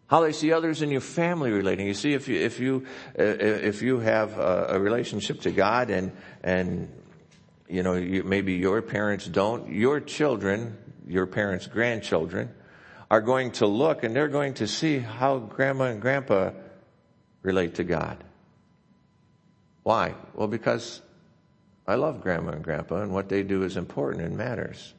How 0.07 0.21
they 0.21 0.33
see 0.33 0.51
others 0.51 0.81
in 0.81 0.91
your 0.91 1.01
family 1.01 1.51
relating. 1.51 1.87
You 1.87 1.93
see, 1.93 2.13
if 2.13 2.27
you, 2.27 2.39
if 2.39 2.59
you, 2.59 2.85
uh, 3.17 3.23
if 3.23 3.81
you 3.81 3.99
have 3.99 4.37
a, 4.37 4.67
a, 4.71 4.79
relationship 4.79 5.41
to 5.41 5.51
God 5.51 5.89
and, 5.89 6.11
and, 6.43 6.91
you 7.67 7.81
know, 7.81 7.93
you, 7.93 8.23
maybe 8.23 8.53
your 8.53 8.81
parents 8.81 9.25
don't, 9.25 9.71
your 9.71 9.99
children, 9.99 10.77
your 11.07 11.25
parents' 11.25 11.65
grandchildren, 11.65 12.51
are 13.09 13.21
going 13.21 13.51
to 13.51 13.65
look 13.65 14.03
and 14.03 14.15
they're 14.15 14.27
going 14.27 14.55
to 14.55 14.67
see 14.67 14.99
how 14.99 15.39
grandma 15.39 15.85
and 15.85 16.01
grandpa 16.01 16.51
relate 17.41 17.75
to 17.75 17.83
God. 17.83 18.23
Why? 19.83 20.15
Well, 20.33 20.47
because 20.47 21.01
I 21.87 21.95
love 21.95 22.21
grandma 22.21 22.51
and 22.51 22.63
grandpa 22.63 23.01
and 23.01 23.13
what 23.13 23.29
they 23.29 23.43
do 23.43 23.63
is 23.63 23.77
important 23.77 24.23
and 24.23 24.37
matters. 24.37 24.93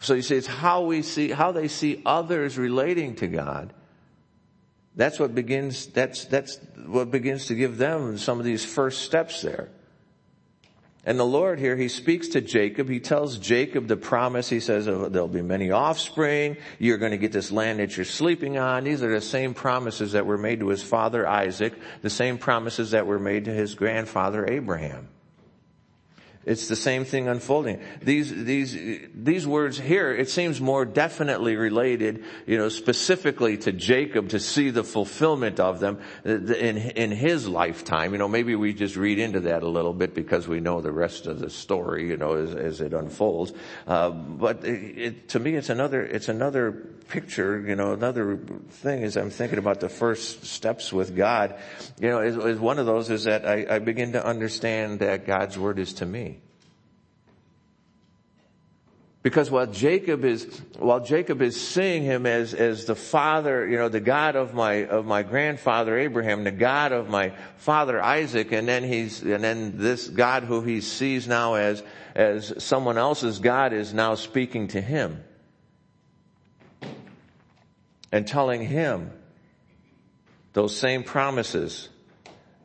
So 0.00 0.14
you 0.14 0.22
see, 0.22 0.36
it's 0.36 0.46
how 0.46 0.82
we 0.82 1.02
see, 1.02 1.30
how 1.30 1.52
they 1.52 1.68
see 1.68 2.02
others 2.06 2.56
relating 2.56 3.16
to 3.16 3.26
God. 3.26 3.74
That's 4.96 5.18
what 5.18 5.34
begins, 5.34 5.86
that's, 5.86 6.24
that's 6.24 6.58
what 6.86 7.10
begins 7.10 7.46
to 7.46 7.54
give 7.54 7.76
them 7.76 8.16
some 8.18 8.38
of 8.38 8.44
these 8.44 8.64
first 8.64 9.02
steps 9.02 9.42
there. 9.42 9.68
And 11.04 11.18
the 11.18 11.24
Lord 11.24 11.58
here, 11.58 11.76
He 11.76 11.88
speaks 11.88 12.28
to 12.28 12.40
Jacob. 12.40 12.88
He 12.88 13.00
tells 13.00 13.38
Jacob 13.38 13.86
the 13.86 13.96
promise. 13.96 14.48
He 14.48 14.60
says, 14.60 14.88
oh, 14.88 15.08
there'll 15.08 15.28
be 15.28 15.42
many 15.42 15.70
offspring. 15.70 16.56
You're 16.78 16.98
going 16.98 17.12
to 17.12 17.18
get 17.18 17.32
this 17.32 17.50
land 17.50 17.78
that 17.78 17.96
you're 17.96 18.04
sleeping 18.04 18.58
on. 18.58 18.84
These 18.84 19.02
are 19.02 19.12
the 19.12 19.20
same 19.20 19.54
promises 19.54 20.12
that 20.12 20.26
were 20.26 20.38
made 20.38 20.60
to 20.60 20.68
his 20.68 20.82
father 20.82 21.26
Isaac, 21.26 21.72
the 22.02 22.10
same 22.10 22.36
promises 22.36 22.90
that 22.90 23.06
were 23.06 23.18
made 23.18 23.46
to 23.46 23.52
his 23.52 23.74
grandfather 23.74 24.48
Abraham. 24.48 25.08
It's 26.48 26.66
the 26.66 26.76
same 26.76 27.04
thing 27.04 27.28
unfolding. 27.28 27.78
These, 28.02 28.44
these, 28.44 28.74
these 29.14 29.46
words 29.46 29.78
here, 29.78 30.14
it 30.14 30.30
seems 30.30 30.62
more 30.62 30.86
definitely 30.86 31.56
related, 31.56 32.24
you 32.46 32.56
know, 32.56 32.70
specifically 32.70 33.58
to 33.58 33.72
Jacob 33.72 34.30
to 34.30 34.40
see 34.40 34.70
the 34.70 34.82
fulfillment 34.82 35.60
of 35.60 35.78
them 35.78 35.98
in, 36.24 36.78
in 36.78 37.10
his 37.10 37.46
lifetime. 37.46 38.12
You 38.12 38.18
know, 38.18 38.28
maybe 38.28 38.54
we 38.54 38.72
just 38.72 38.96
read 38.96 39.18
into 39.18 39.40
that 39.40 39.62
a 39.62 39.68
little 39.68 39.92
bit 39.92 40.14
because 40.14 40.48
we 40.48 40.60
know 40.60 40.80
the 40.80 40.90
rest 40.90 41.26
of 41.26 41.38
the 41.38 41.50
story, 41.50 42.08
you 42.08 42.16
know, 42.16 42.32
as, 42.32 42.54
as 42.54 42.80
it 42.80 42.94
unfolds. 42.94 43.52
Uh, 43.86 44.08
but 44.08 44.64
it, 44.64 44.98
it, 44.98 45.28
to 45.28 45.38
me, 45.38 45.54
it's 45.54 45.68
another, 45.68 46.02
it's 46.02 46.30
another 46.30 46.72
picture, 47.08 47.60
you 47.60 47.76
know, 47.76 47.92
another 47.92 48.38
thing 48.70 49.04
as 49.04 49.16
I'm 49.16 49.30
thinking 49.30 49.58
about 49.58 49.80
the 49.80 49.88
first 49.88 50.46
steps 50.46 50.92
with 50.92 51.16
God, 51.16 51.56
you 52.00 52.08
know, 52.08 52.20
is, 52.20 52.36
is 52.36 52.58
one 52.58 52.78
of 52.78 52.86
those 52.86 53.10
is 53.10 53.24
that 53.24 53.46
I, 53.46 53.66
I 53.68 53.78
begin 53.80 54.12
to 54.12 54.24
understand 54.24 55.00
that 55.00 55.26
God's 55.26 55.58
word 55.58 55.78
is 55.78 55.94
to 55.94 56.06
me. 56.06 56.37
Because 59.22 59.50
while 59.50 59.66
Jacob 59.66 60.24
is, 60.24 60.62
while 60.78 61.00
Jacob 61.00 61.42
is 61.42 61.60
seeing 61.60 62.04
him 62.04 62.24
as, 62.24 62.54
as 62.54 62.84
the 62.84 62.94
father, 62.94 63.66
you 63.66 63.76
know, 63.76 63.88
the 63.88 64.00
God 64.00 64.36
of 64.36 64.54
my, 64.54 64.86
of 64.86 65.06
my 65.06 65.24
grandfather 65.24 65.98
Abraham, 65.98 66.44
the 66.44 66.52
God 66.52 66.92
of 66.92 67.08
my 67.08 67.32
father 67.56 68.00
Isaac, 68.00 68.52
and 68.52 68.68
then 68.68 68.84
he's, 68.84 69.22
and 69.22 69.42
then 69.42 69.76
this 69.76 70.08
God 70.08 70.44
who 70.44 70.62
he 70.62 70.80
sees 70.80 71.26
now 71.26 71.54
as, 71.54 71.82
as 72.14 72.62
someone 72.62 72.96
else's 72.96 73.40
God 73.40 73.72
is 73.72 73.92
now 73.92 74.14
speaking 74.14 74.68
to 74.68 74.80
him. 74.80 75.24
And 78.12 78.26
telling 78.26 78.62
him 78.62 79.10
those 80.52 80.74
same 80.74 81.02
promises 81.02 81.88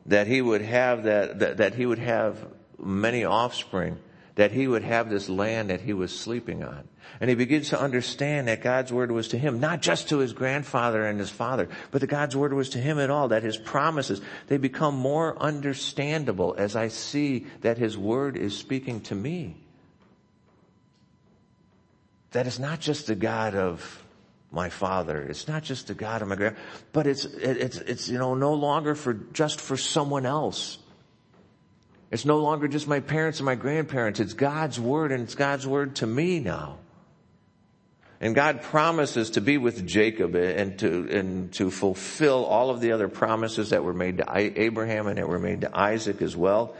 that 0.06 0.26
he 0.28 0.40
would 0.40 0.62
have 0.62 1.02
that, 1.02 1.40
that, 1.40 1.56
that 1.58 1.74
he 1.74 1.84
would 1.84 1.98
have 1.98 2.46
many 2.78 3.24
offspring 3.24 3.98
that 4.34 4.52
he 4.52 4.66
would 4.66 4.82
have 4.82 5.08
this 5.08 5.28
land 5.28 5.70
that 5.70 5.80
he 5.80 5.92
was 5.92 6.18
sleeping 6.18 6.64
on. 6.64 6.88
And 7.20 7.30
he 7.30 7.36
begins 7.36 7.68
to 7.68 7.80
understand 7.80 8.48
that 8.48 8.62
God's 8.62 8.92
word 8.92 9.12
was 9.12 9.28
to 9.28 9.38
him, 9.38 9.60
not 9.60 9.80
just 9.80 10.08
to 10.08 10.18
his 10.18 10.32
grandfather 10.32 11.04
and 11.04 11.20
his 11.20 11.30
father, 11.30 11.68
but 11.90 12.00
that 12.00 12.08
God's 12.08 12.34
word 12.34 12.52
was 12.52 12.70
to 12.70 12.78
him 12.78 12.98
at 12.98 13.10
all, 13.10 13.28
that 13.28 13.42
his 13.42 13.56
promises, 13.56 14.20
they 14.48 14.56
become 14.56 14.96
more 14.96 15.40
understandable 15.40 16.54
as 16.58 16.74
I 16.74 16.88
see 16.88 17.46
that 17.60 17.78
his 17.78 17.96
word 17.96 18.36
is 18.36 18.56
speaking 18.56 19.00
to 19.02 19.14
me. 19.14 19.56
that 22.34 22.48
it's 22.48 22.58
not 22.58 22.80
just 22.80 23.06
the 23.06 23.14
God 23.14 23.54
of 23.54 24.02
my 24.50 24.68
father. 24.68 25.22
It's 25.22 25.46
not 25.46 25.62
just 25.62 25.86
the 25.86 25.94
God 25.94 26.20
of 26.20 26.26
my 26.26 26.34
grand, 26.34 26.56
but 26.92 27.06
it's, 27.06 27.24
it's, 27.24 27.78
it's, 27.78 28.08
you 28.08 28.18
know, 28.18 28.34
no 28.34 28.54
longer 28.54 28.96
for, 28.96 29.14
just 29.14 29.60
for 29.60 29.76
someone 29.76 30.26
else. 30.26 30.78
It's 32.14 32.24
no 32.24 32.38
longer 32.38 32.68
just 32.68 32.86
my 32.86 33.00
parents 33.00 33.40
and 33.40 33.44
my 33.44 33.56
grandparents. 33.56 34.20
It's 34.20 34.34
God's 34.34 34.78
word 34.78 35.10
and 35.10 35.24
it's 35.24 35.34
God's 35.34 35.66
word 35.66 35.96
to 35.96 36.06
me 36.06 36.38
now. 36.38 36.78
And 38.20 38.36
God 38.36 38.62
promises 38.62 39.30
to 39.30 39.40
be 39.40 39.58
with 39.58 39.84
Jacob 39.84 40.36
and 40.36 40.78
to, 40.78 41.08
and 41.10 41.52
to 41.54 41.72
fulfill 41.72 42.44
all 42.44 42.70
of 42.70 42.80
the 42.80 42.92
other 42.92 43.08
promises 43.08 43.70
that 43.70 43.82
were 43.82 43.92
made 43.92 44.18
to 44.18 44.26
Abraham 44.32 45.08
and 45.08 45.18
that 45.18 45.28
were 45.28 45.40
made 45.40 45.62
to 45.62 45.76
Isaac 45.76 46.22
as 46.22 46.36
well. 46.36 46.76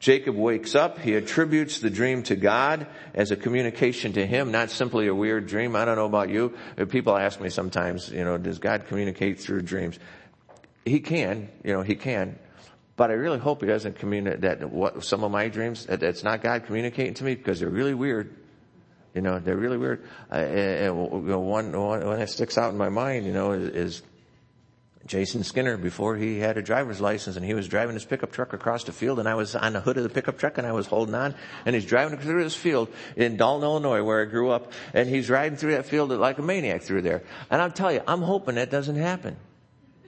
Jacob 0.00 0.34
wakes 0.34 0.74
up, 0.74 0.98
he 0.98 1.14
attributes 1.14 1.78
the 1.78 1.88
dream 1.88 2.24
to 2.24 2.34
God 2.34 2.88
as 3.14 3.30
a 3.30 3.36
communication 3.36 4.14
to 4.14 4.26
him, 4.26 4.50
not 4.50 4.68
simply 4.68 5.06
a 5.06 5.14
weird 5.14 5.46
dream. 5.46 5.76
I 5.76 5.84
don't 5.84 5.94
know 5.94 6.06
about 6.06 6.28
you. 6.28 6.54
People 6.88 7.16
ask 7.16 7.40
me 7.40 7.50
sometimes, 7.50 8.10
you 8.10 8.24
know, 8.24 8.36
does 8.36 8.58
God 8.58 8.86
communicate 8.88 9.38
through 9.38 9.62
dreams? 9.62 9.96
He 10.84 10.98
can, 10.98 11.50
you 11.62 11.72
know, 11.72 11.82
he 11.82 11.94
can. 11.94 12.36
But 12.96 13.10
I 13.10 13.14
really 13.14 13.38
hope 13.38 13.62
he 13.62 13.66
doesn't 13.66 13.98
communicate 13.98 14.42
that 14.42 14.70
what 14.70 15.02
some 15.04 15.24
of 15.24 15.30
my 15.30 15.48
dreams, 15.48 15.86
that 15.86 16.02
it's 16.02 16.22
not 16.22 16.42
God 16.42 16.66
communicating 16.66 17.14
to 17.14 17.24
me 17.24 17.34
because 17.34 17.60
they're 17.60 17.68
really 17.68 17.94
weird. 17.94 18.36
You 19.14 19.22
know, 19.22 19.38
they're 19.38 19.56
really 19.56 19.78
weird. 19.78 20.04
Uh, 20.30 20.36
and, 20.36 20.96
one, 20.96 21.72
one, 21.72 21.72
one 21.72 22.18
that 22.18 22.30
sticks 22.30 22.56
out 22.56 22.72
in 22.72 22.78
my 22.78 22.88
mind, 22.88 23.26
you 23.26 23.32
know, 23.32 23.52
is, 23.52 23.68
is 23.68 24.02
Jason 25.06 25.42
Skinner 25.42 25.76
before 25.76 26.16
he 26.16 26.38
had 26.38 26.56
a 26.56 26.62
driver's 26.62 27.00
license 27.00 27.36
and 27.36 27.44
he 27.44 27.54
was 27.54 27.66
driving 27.66 27.94
his 27.94 28.04
pickup 28.04 28.30
truck 28.30 28.52
across 28.52 28.84
the 28.84 28.92
field 28.92 29.18
and 29.18 29.28
I 29.28 29.34
was 29.34 29.54
on 29.56 29.72
the 29.72 29.80
hood 29.80 29.96
of 29.96 30.04
the 30.04 30.08
pickup 30.08 30.38
truck 30.38 30.58
and 30.58 30.66
I 30.66 30.72
was 30.72 30.86
holding 30.86 31.14
on 31.14 31.34
and 31.66 31.74
he's 31.74 31.84
driving 31.84 32.18
through 32.18 32.44
this 32.44 32.54
field 32.54 32.88
in 33.16 33.36
Dalton, 33.36 33.64
Illinois 33.64 34.02
where 34.02 34.22
I 34.22 34.26
grew 34.26 34.50
up 34.50 34.72
and 34.94 35.08
he's 35.08 35.28
riding 35.28 35.56
through 35.56 35.72
that 35.72 35.86
field 35.86 36.10
like 36.10 36.38
a 36.38 36.42
maniac 36.42 36.82
through 36.82 37.02
there. 37.02 37.22
And 37.50 37.60
I'll 37.60 37.70
tell 37.70 37.92
you, 37.92 38.02
I'm 38.06 38.22
hoping 38.22 38.54
that 38.54 38.70
doesn't 38.70 38.96
happen. 38.96 39.36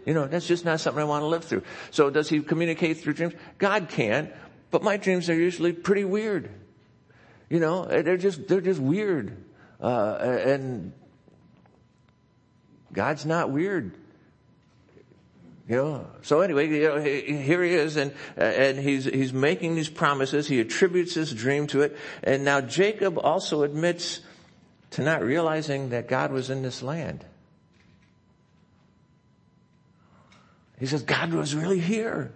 You 0.06 0.14
know, 0.14 0.26
that's 0.26 0.46
just 0.46 0.64
not 0.64 0.80
something 0.80 1.00
I 1.00 1.06
want 1.06 1.22
to 1.22 1.26
live 1.26 1.44
through. 1.44 1.62
So 1.90 2.10
does 2.10 2.28
he 2.28 2.40
communicate 2.40 2.98
through 2.98 3.14
dreams? 3.14 3.34
God 3.58 3.88
can, 3.88 4.30
but 4.70 4.82
my 4.82 4.96
dreams 4.96 5.30
are 5.30 5.34
usually 5.34 5.72
pretty 5.72 6.04
weird. 6.04 6.50
You 7.48 7.60
know, 7.60 7.84
they're 7.84 8.16
just, 8.16 8.48
they're 8.48 8.60
just 8.60 8.80
weird. 8.80 9.36
Uh, 9.80 10.16
and 10.20 10.92
God's 12.92 13.26
not 13.26 13.50
weird. 13.50 13.92
You 15.68 15.76
know, 15.76 16.06
so 16.20 16.42
anyway, 16.42 16.68
you 16.68 16.82
know, 16.82 17.00
here 17.00 17.62
he 17.62 17.70
is 17.70 17.96
and, 17.96 18.12
and 18.36 18.78
he's, 18.78 19.06
he's 19.06 19.32
making 19.32 19.76
these 19.76 19.88
promises. 19.88 20.46
He 20.46 20.60
attributes 20.60 21.14
his 21.14 21.32
dream 21.32 21.66
to 21.68 21.80
it. 21.80 21.96
And 22.22 22.44
now 22.44 22.60
Jacob 22.60 23.18
also 23.18 23.62
admits 23.62 24.20
to 24.90 25.02
not 25.02 25.22
realizing 25.22 25.88
that 25.88 26.06
God 26.06 26.32
was 26.32 26.50
in 26.50 26.62
this 26.62 26.82
land. 26.82 27.24
He 30.78 30.86
says, 30.86 31.02
God 31.02 31.32
was 31.32 31.54
really 31.54 31.80
here. 31.80 32.32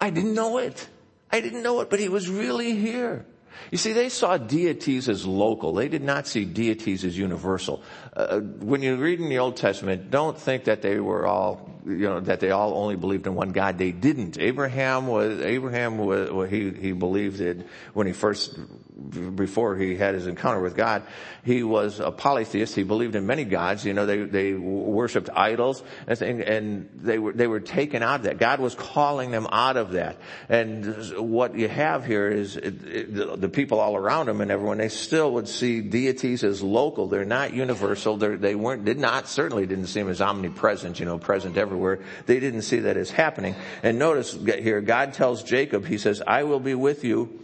I 0.00 0.10
didn't 0.10 0.34
know 0.34 0.58
it. 0.58 0.88
I 1.30 1.40
didn't 1.40 1.62
know 1.62 1.80
it, 1.80 1.90
but 1.90 2.00
he 2.00 2.08
was 2.08 2.28
really 2.28 2.74
here. 2.74 3.26
You 3.70 3.78
see, 3.78 3.92
they 3.92 4.08
saw 4.08 4.36
deities 4.36 5.08
as 5.08 5.26
local. 5.26 5.74
They 5.74 5.88
did 5.88 6.02
not 6.02 6.26
see 6.26 6.44
deities 6.44 7.04
as 7.04 7.16
universal. 7.16 7.82
Uh, 8.14 8.40
when 8.40 8.82
you 8.82 8.96
read 8.96 9.20
in 9.20 9.28
the 9.28 9.38
Old 9.38 9.56
Testament, 9.56 10.10
don't 10.10 10.38
think 10.38 10.64
that 10.64 10.82
they 10.82 10.98
were 10.98 11.26
all, 11.26 11.70
you 11.84 12.08
know, 12.08 12.20
that 12.20 12.40
they 12.40 12.50
all 12.50 12.74
only 12.74 12.96
believed 12.96 13.26
in 13.26 13.34
one 13.34 13.50
God. 13.50 13.78
They 13.78 13.92
didn't. 13.92 14.38
Abraham 14.38 15.06
was, 15.06 15.40
Abraham 15.40 15.98
was, 15.98 16.50
he, 16.50 16.70
he 16.70 16.92
believed 16.92 17.40
it 17.40 17.66
when 17.92 18.06
he 18.06 18.12
first 18.12 18.58
before 19.08 19.76
he 19.76 19.96
had 19.96 20.14
his 20.14 20.26
encounter 20.26 20.60
with 20.60 20.76
God, 20.76 21.02
he 21.42 21.62
was 21.62 22.00
a 22.00 22.10
polytheist. 22.10 22.74
He 22.74 22.82
believed 22.82 23.14
in 23.14 23.26
many 23.26 23.44
gods. 23.44 23.84
You 23.84 23.94
know, 23.94 24.06
they, 24.06 24.18
they 24.24 24.52
worshipped 24.52 25.30
idols 25.34 25.82
and, 26.06 26.20
and 26.20 26.90
they 26.94 27.18
were, 27.18 27.32
they 27.32 27.46
were 27.46 27.60
taken 27.60 28.02
out 28.02 28.20
of 28.20 28.22
that. 28.24 28.38
God 28.38 28.60
was 28.60 28.74
calling 28.74 29.30
them 29.30 29.46
out 29.50 29.76
of 29.76 29.92
that. 29.92 30.16
And 30.48 30.86
what 31.16 31.54
you 31.54 31.68
have 31.68 32.04
here 32.04 32.28
is 32.28 32.56
it, 32.56 32.84
it, 32.86 33.40
the 33.40 33.48
people 33.48 33.80
all 33.80 33.96
around 33.96 34.28
him 34.28 34.40
and 34.40 34.50
everyone, 34.50 34.78
they 34.78 34.88
still 34.88 35.32
would 35.32 35.48
see 35.48 35.80
deities 35.80 36.44
as 36.44 36.62
local. 36.62 37.08
They're 37.08 37.24
not 37.24 37.54
universal. 37.54 38.16
They're, 38.16 38.36
they 38.36 38.54
weren't, 38.54 38.84
did 38.84 38.98
not, 38.98 39.28
certainly 39.28 39.66
didn't 39.66 39.86
see 39.86 40.00
them 40.00 40.10
as 40.10 40.20
omnipresent, 40.20 41.00
you 41.00 41.06
know, 41.06 41.18
present 41.18 41.56
everywhere. 41.56 42.00
They 42.26 42.40
didn't 42.40 42.62
see 42.62 42.80
that 42.80 42.96
as 42.96 43.10
happening. 43.10 43.54
And 43.82 43.98
notice 43.98 44.32
here, 44.32 44.80
God 44.80 45.14
tells 45.14 45.42
Jacob, 45.42 45.86
he 45.86 45.98
says, 45.98 46.22
I 46.26 46.44
will 46.44 46.60
be 46.60 46.74
with 46.74 47.04
you 47.04 47.40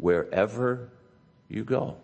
wherever 0.00 0.88
you 1.48 1.62
go. 1.64 1.96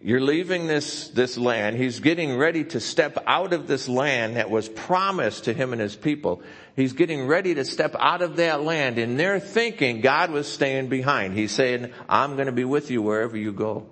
You're 0.00 0.20
leaving 0.20 0.66
this, 0.66 1.08
this 1.08 1.38
land. 1.38 1.76
He's 1.76 2.00
getting 2.00 2.36
ready 2.36 2.64
to 2.64 2.80
step 2.80 3.16
out 3.26 3.54
of 3.54 3.66
this 3.66 3.88
land 3.88 4.36
that 4.36 4.50
was 4.50 4.68
promised 4.68 5.44
to 5.44 5.54
him 5.54 5.72
and 5.72 5.80
his 5.80 5.96
people. 5.96 6.42
He's 6.76 6.92
getting 6.92 7.26
ready 7.26 7.54
to 7.54 7.64
step 7.64 7.96
out 7.98 8.20
of 8.20 8.36
that 8.36 8.62
land. 8.62 8.98
and 8.98 9.18
they're 9.18 9.40
thinking, 9.40 10.02
God 10.02 10.30
was 10.30 10.46
staying 10.46 10.88
behind. 10.88 11.32
He's 11.32 11.52
saying, 11.52 11.90
I'm 12.06 12.34
going 12.34 12.46
to 12.46 12.52
be 12.52 12.66
with 12.66 12.90
you 12.90 13.00
wherever 13.00 13.36
you 13.36 13.52
go. 13.52 13.86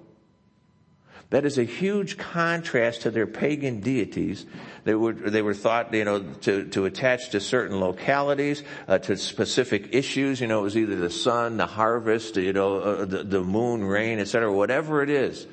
That 1.33 1.47
is 1.47 1.57
a 1.57 1.65
huge 1.65 2.19
contrast 2.19 3.03
to 3.03 3.11
their 3.11 3.27
pagan 3.27 3.81
deities. 3.81 4.45
They 4.85 4.95
were, 4.95 5.15
they 5.15 5.41
were 5.41 5.55
thought, 5.55 5.95
you 5.95 6.05
know, 6.05 6.21
to, 6.43 6.67
to 6.69 6.85
attach 6.85 7.31
to 7.31 7.41
certain 7.41 7.81
localities, 7.81 8.63
uh, 8.87 8.99
to 8.99 9.17
specific 9.17 9.95
issues. 9.95 10.43
You 10.43 10.49
know, 10.49 10.59
it 10.61 10.65
was 10.65 10.77
either 10.77 10.95
the 10.95 11.09
sun, 11.09 11.57
the 11.57 11.65
harvest, 11.65 12.37
you 12.37 12.53
know, 12.53 12.81
uh, 12.81 13.05
the, 13.07 13.25
the 13.25 13.41
moon, 13.41 13.83
rain, 13.83 14.19
etc., 14.19 14.53
whatever 14.53 15.03
it 15.03 15.09
is. 15.09 15.47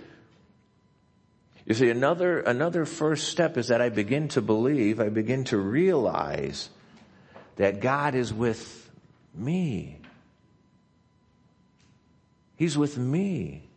You 1.65 1.75
see, 1.75 1.89
another, 1.89 2.41
another 2.41 2.83
first 2.83 3.29
step 3.29 3.57
is 3.57 3.69
that 3.69 3.81
I 3.81 3.87
begin 3.87 4.27
to 4.29 4.41
believe, 4.41 4.99
I 4.99 5.07
begin 5.07 5.45
to 5.45 5.57
realize 5.57 6.69
that 7.55 7.79
God 7.79 8.15
is 8.15 8.33
with 8.33 8.91
me. 9.33 10.01
He's 12.57 12.77
with 12.77 12.97
me. 12.97 13.68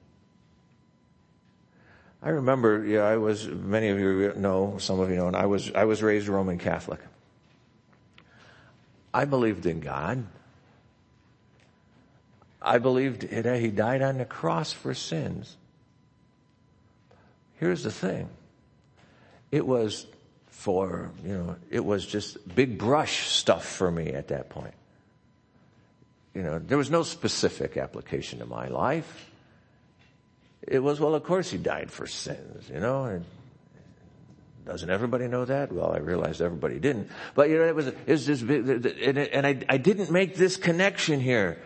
I 2.22 2.30
remember, 2.30 2.84
yeah, 2.86 3.00
I 3.00 3.16
was, 3.16 3.48
many 3.48 3.88
of 3.88 3.98
you 3.98 4.32
know, 4.36 4.76
some 4.78 5.00
of 5.00 5.10
you 5.10 5.16
know, 5.16 5.26
and 5.26 5.34
I 5.34 5.46
was, 5.46 5.72
I 5.72 5.84
was 5.84 6.02
raised 6.02 6.28
Roman 6.28 6.56
Catholic. 6.56 7.00
I 9.12 9.24
believed 9.24 9.66
in 9.66 9.80
God. 9.80 10.24
I 12.60 12.78
believed 12.78 13.28
that 13.28 13.60
He 13.60 13.68
died 13.68 14.02
on 14.02 14.18
the 14.18 14.24
cross 14.24 14.72
for 14.72 14.94
sins. 14.94 15.56
Here's 17.58 17.82
the 17.82 17.90
thing. 17.90 18.28
It 19.50 19.66
was 19.66 20.06
for, 20.48 21.10
you 21.24 21.32
know, 21.32 21.56
it 21.70 21.84
was 21.84 22.06
just 22.06 22.54
big 22.54 22.78
brush 22.78 23.26
stuff 23.26 23.66
for 23.66 23.90
me 23.90 24.10
at 24.10 24.28
that 24.28 24.48
point. 24.48 24.74
You 26.34 26.42
know, 26.42 26.60
there 26.60 26.78
was 26.78 26.88
no 26.88 27.02
specific 27.02 27.76
application 27.76 28.38
to 28.38 28.46
my 28.46 28.68
life 28.68 29.31
it 30.66 30.78
was, 30.78 31.00
well, 31.00 31.14
of 31.14 31.24
course 31.24 31.50
he 31.50 31.58
died 31.58 31.90
for 31.90 32.06
sins, 32.06 32.70
you 32.72 32.80
know, 32.80 33.04
and 33.04 33.24
doesn't 34.64 34.90
everybody 34.90 35.26
know 35.26 35.44
that? 35.44 35.72
Well, 35.72 35.92
I 35.92 35.98
realized 35.98 36.40
everybody 36.40 36.78
didn't. 36.78 37.10
But 37.34 37.50
you 37.50 37.58
know, 37.58 37.64
it 37.64 37.74
was, 37.74 37.88
it 37.88 38.06
was 38.06 38.26
just, 38.26 38.42
and, 38.42 39.46
I, 39.46 39.58
I 39.68 39.76
didn't 39.76 40.10
make 40.10 40.36
this 40.36 40.56
connection 40.56 41.20
here. 41.20 41.58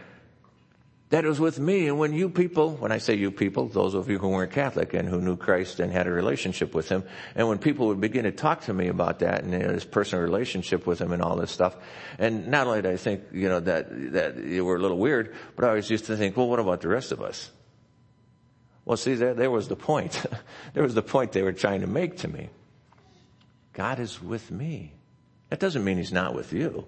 That 1.10 1.24
was 1.24 1.38
with 1.38 1.60
me. 1.60 1.86
And 1.86 2.00
when 2.00 2.12
you 2.12 2.28
people, 2.28 2.72
when 2.72 2.90
I 2.90 2.98
say 2.98 3.14
you 3.14 3.30
people, 3.30 3.68
those 3.68 3.94
of 3.94 4.10
you 4.10 4.18
who 4.18 4.28
weren't 4.28 4.50
Catholic 4.50 4.92
and 4.92 5.08
who 5.08 5.20
knew 5.20 5.36
Christ 5.36 5.78
and 5.78 5.92
had 5.92 6.08
a 6.08 6.10
relationship 6.10 6.74
with 6.74 6.88
Him, 6.88 7.04
and 7.36 7.46
when 7.48 7.58
people 7.58 7.88
would 7.88 8.00
begin 8.00 8.24
to 8.24 8.32
talk 8.32 8.62
to 8.62 8.74
me 8.74 8.88
about 8.88 9.20
that 9.20 9.44
and 9.44 9.52
you 9.52 9.58
know, 9.60 9.78
personal 9.90 10.24
relationship 10.24 10.84
with 10.84 11.00
Him 11.00 11.12
and 11.12 11.22
all 11.22 11.36
this 11.36 11.52
stuff, 11.52 11.76
and 12.18 12.48
not 12.48 12.66
only 12.66 12.82
did 12.82 12.90
I 12.90 12.96
think, 12.96 13.22
you 13.30 13.48
know, 13.48 13.60
that, 13.60 14.12
that 14.14 14.38
you 14.38 14.64
were 14.64 14.76
a 14.76 14.80
little 14.80 14.98
weird, 14.98 15.32
but 15.54 15.64
I 15.64 15.68
always 15.68 15.88
used 15.88 16.06
to 16.06 16.16
think, 16.16 16.36
well, 16.36 16.48
what 16.48 16.58
about 16.58 16.80
the 16.80 16.88
rest 16.88 17.12
of 17.12 17.22
us? 17.22 17.52
Well, 18.86 18.96
see, 18.96 19.14
there, 19.14 19.34
there 19.34 19.50
was 19.50 19.68
the 19.68 19.76
point. 19.76 20.24
there 20.72 20.82
was 20.82 20.94
the 20.94 21.02
point 21.02 21.32
they 21.32 21.42
were 21.42 21.52
trying 21.52 21.82
to 21.82 21.86
make 21.86 22.18
to 22.18 22.28
me. 22.28 22.48
God 23.74 23.98
is 23.98 24.22
with 24.22 24.50
me. 24.50 24.94
That 25.50 25.60
doesn't 25.60 25.84
mean 25.84 25.98
he's 25.98 26.12
not 26.12 26.34
with 26.34 26.52
you. 26.52 26.86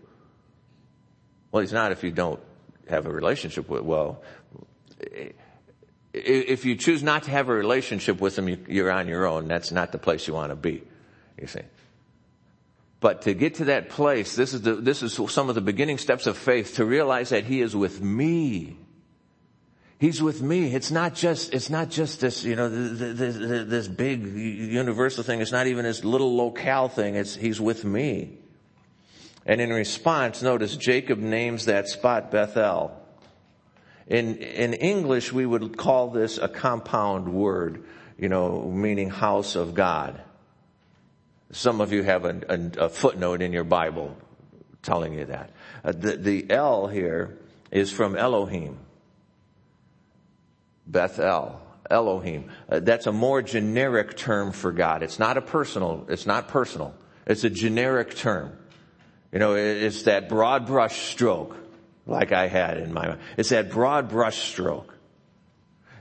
Well, 1.53 1.61
he's 1.61 1.73
not 1.73 1.93
if 1.93 2.03
you 2.03 2.13
don't 2.13 2.41
have 2.89 3.07
a 3.07 3.11
relationship 3.11 3.69
with, 3.69 3.83
well, 3.83 4.23
if 6.15 6.65
you 6.65 6.77
choose 6.77 7.03
not 7.03 7.25
to 7.25 7.31
have 7.31 7.49
a 7.49 7.53
relationship 7.53 8.21
with 8.21 8.39
him, 8.39 8.65
you're 8.69 8.91
on 8.91 9.09
your 9.09 9.27
own. 9.27 9.49
That's 9.49 9.73
not 9.73 9.93
the 9.93 9.99
place 9.99 10.27
you 10.27 10.35
want 10.35 10.51
to 10.51 10.57
be. 10.57 10.83
You 11.41 11.47
see. 11.47 11.61
But 13.01 13.23
to 13.23 13.35
get 13.35 13.57
to 13.57 13.67
that 13.67 13.91
place, 13.91 14.35
this 14.35 14.55
is 14.55 14.63
the, 14.63 14.75
this 14.75 15.03
is 15.03 15.21
some 15.33 15.49
of 15.49 15.55
the 15.55 15.61
beginning 15.61 15.99
steps 15.99 16.27
of 16.27 16.37
faith 16.37 16.77
to 16.77 16.85
realize 16.85 17.31
that 17.31 17.45
he 17.45 17.61
is 17.61 17.77
with 17.77 18.01
me. 18.01 18.77
He's 19.99 20.23
with 20.23 20.41
me. 20.41 20.75
It's 20.75 20.93
not 20.93 21.15
just, 21.15 21.53
it's 21.53 21.71
not 21.71 21.91
just 21.91 22.21
this, 22.21 22.45
you 22.45 22.55
know, 22.55 22.69
this, 22.69 23.37
this 23.37 23.89
big 23.89 24.25
universal 24.25 25.25
thing. 25.25 25.41
It's 25.41 25.51
not 25.51 25.67
even 25.67 25.85
this 25.85 26.05
little 26.05 26.37
locale 26.37 26.89
thing. 26.89 27.17
It's, 27.17 27.35
he's 27.35 27.61
with 27.61 27.85
me. 27.85 28.39
And 29.45 29.61
in 29.61 29.71
response, 29.71 30.41
notice 30.41 30.77
Jacob 30.77 31.19
names 31.19 31.65
that 31.65 31.89
spot 31.89 32.31
Bethel. 32.31 32.93
In, 34.07 34.37
in 34.37 34.75
English, 34.75 35.33
we 35.33 35.45
would 35.45 35.77
call 35.77 36.11
this 36.11 36.39
a 36.39 36.49
compound 36.49 37.29
word, 37.29 37.85
you 38.19 38.29
know, 38.29 38.71
meaning 38.71 39.11
house 39.11 39.57
of 39.57 39.75
God. 39.75 40.21
Some 41.51 41.81
of 41.81 41.93
you 41.93 42.05
have 42.05 42.25
a, 42.25 42.41
a, 42.49 42.85
a 42.85 42.89
footnote 42.89 43.43
in 43.43 43.53
your 43.53 43.65
Bible 43.65 44.17
telling 44.83 45.15
you 45.15 45.25
that. 45.25 45.51
Uh, 45.85 45.93
the, 45.93 46.17
the 46.17 46.51
El 46.51 46.87
here 46.87 47.37
is 47.73 47.91
from 47.91 48.17
Elohim. 48.17 48.79
Bethel. 50.89 51.61
Elohim. 51.91 52.51
Uh, 52.69 52.81
that's 52.81 53.07
a 53.07 53.13
more 53.13 53.43
generic 53.43 54.17
term 54.17 54.53
for 54.53 54.73
God. 54.73 55.03
It's 55.03 55.19
not 55.19 55.37
a 55.37 55.43
personal, 55.43 56.07
it's 56.09 56.27
not 56.27 56.49
personal. 56.49 56.95
It's 57.27 57.45
a 57.45 57.51
generic 57.51 58.15
term. 58.15 58.57
You 59.33 59.39
know, 59.39 59.55
it's 59.55 60.05
that 60.05 60.29
broad 60.29 60.67
brush 60.67 61.11
stroke 61.11 61.57
like 62.07 62.33
I 62.33 62.47
had 62.47 62.79
in 62.79 62.93
my 62.93 63.07
mind. 63.09 63.21
It's 63.37 63.51
that 63.51 63.71
broad 63.71 64.09
brush 64.09 64.39
stroke. 64.39 64.95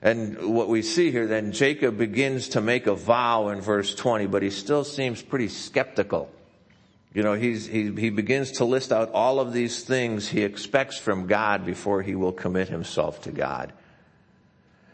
And 0.01 0.53
what 0.55 0.69
we 0.69 0.81
see 0.81 1.11
here, 1.11 1.27
then 1.27 1.51
Jacob 1.51 1.97
begins 1.97 2.49
to 2.49 2.61
make 2.61 2.87
a 2.87 2.95
vow 2.95 3.49
in 3.49 3.59
verse 3.59 3.93
20, 3.93 4.27
but 4.27 4.43
he 4.43 4.51
still 4.51 4.83
seems 4.83 5.21
pretty 5.21 5.49
skeptical. 5.49 6.31
You 7.13 7.23
know, 7.23 7.33
he's, 7.33 7.65
he, 7.65 7.91
he 7.91 8.09
begins 8.09 8.51
to 8.53 8.65
list 8.65 8.93
out 8.93 9.11
all 9.11 9.39
of 9.39 9.51
these 9.51 9.83
things 9.83 10.29
he 10.29 10.43
expects 10.43 10.97
from 10.97 11.27
God 11.27 11.65
before 11.65 12.03
he 12.03 12.15
will 12.15 12.31
commit 12.31 12.69
himself 12.69 13.23
to 13.23 13.31
God. 13.31 13.73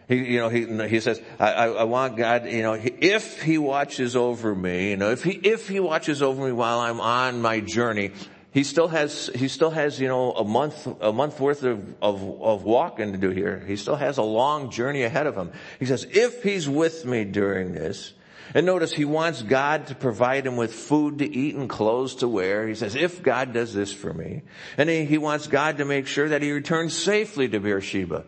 He, 0.08 0.34
you 0.34 0.40
know, 0.40 0.50
he, 0.50 0.66
he 0.88 1.00
says, 1.00 1.22
I, 1.40 1.52
I, 1.68 1.84
want 1.84 2.18
God, 2.18 2.46
you 2.48 2.62
know, 2.62 2.74
if 2.74 3.42
he 3.42 3.58
watches 3.58 4.16
over 4.16 4.54
me, 4.54 4.92
you 4.92 4.98
know, 4.98 5.12
if 5.12 5.24
he, 5.24 5.32
if 5.32 5.68
he 5.70 5.80
watches 5.80 6.22
over 6.22 6.46
me 6.46 6.52
while 6.52 6.80
I'm 6.80 7.00
on 7.00 7.42
my 7.42 7.62
journey, 7.62 8.12
he 8.52 8.64
still 8.64 8.90
has, 8.90 9.32
he 9.34 9.48
still 9.48 9.72
has, 9.72 10.00
you 10.00 10.08
know, 10.08 10.34
a 10.34 10.44
month, 10.44 10.88
a 11.02 11.12
month 11.12 11.40
worth 11.40 11.64
of, 11.64 11.96
of, 12.02 12.42
of 12.42 12.64
walking 12.64 13.14
to 13.14 13.18
do 13.18 13.30
here. 13.30 13.64
He 13.66 13.78
still 13.78 13.96
has 13.96 14.18
a 14.18 14.24
long 14.24 14.70
journey 14.70 15.04
ahead 15.04 15.26
of 15.26 15.36
him. 15.36 15.52
He 15.80 15.86
says, 15.86 16.06
if 16.12 16.44
he's 16.44 16.70
with 16.70 17.06
me 17.06 17.24
during 17.24 17.74
this, 17.74 18.14
and 18.54 18.66
notice 18.66 18.94
he 18.94 19.06
wants 19.06 19.42
God 19.42 19.88
to 19.88 19.96
provide 19.96 20.46
him 20.46 20.58
with 20.58 20.74
food 20.74 21.20
to 21.20 21.36
eat 21.36 21.56
and 21.56 21.68
clothes 21.68 22.16
to 22.16 22.28
wear. 22.28 22.68
He 22.68 22.76
says, 22.76 22.94
if 22.94 23.24
God 23.24 23.54
does 23.54 23.74
this 23.74 23.92
for 23.92 24.14
me. 24.14 24.44
And 24.78 24.90
he, 24.90 25.06
he 25.06 25.18
wants 25.18 25.48
God 25.48 25.78
to 25.78 25.86
make 25.86 26.06
sure 26.06 26.30
that 26.30 26.44
he 26.44 26.52
returns 26.52 26.96
safely 26.96 27.48
to 27.50 27.60
Beersheba. 27.60 28.26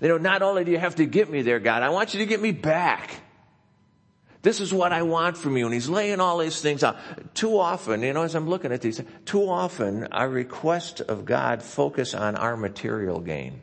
You 0.00 0.08
know, 0.08 0.18
not 0.18 0.42
only 0.42 0.64
do 0.64 0.70
you 0.70 0.78
have 0.78 0.96
to 0.96 1.06
get 1.06 1.30
me 1.30 1.42
there, 1.42 1.58
God, 1.58 1.82
I 1.82 1.90
want 1.90 2.14
you 2.14 2.20
to 2.20 2.26
get 2.26 2.40
me 2.40 2.52
back. 2.52 3.20
This 4.42 4.60
is 4.60 4.72
what 4.72 4.92
I 4.92 5.02
want 5.02 5.36
from 5.36 5.56
you. 5.56 5.64
And 5.66 5.74
he's 5.74 5.88
laying 5.88 6.20
all 6.20 6.38
these 6.38 6.60
things 6.60 6.84
out. 6.84 6.96
Too 7.34 7.58
often, 7.58 8.02
you 8.02 8.12
know, 8.12 8.22
as 8.22 8.34
I'm 8.34 8.48
looking 8.48 8.72
at 8.72 8.80
these, 8.80 9.00
too 9.24 9.48
often 9.48 10.04
our 10.12 10.28
request 10.28 11.00
of 11.00 11.24
God 11.24 11.62
focus 11.62 12.14
on 12.14 12.36
our 12.36 12.56
material 12.56 13.20
gain. 13.20 13.60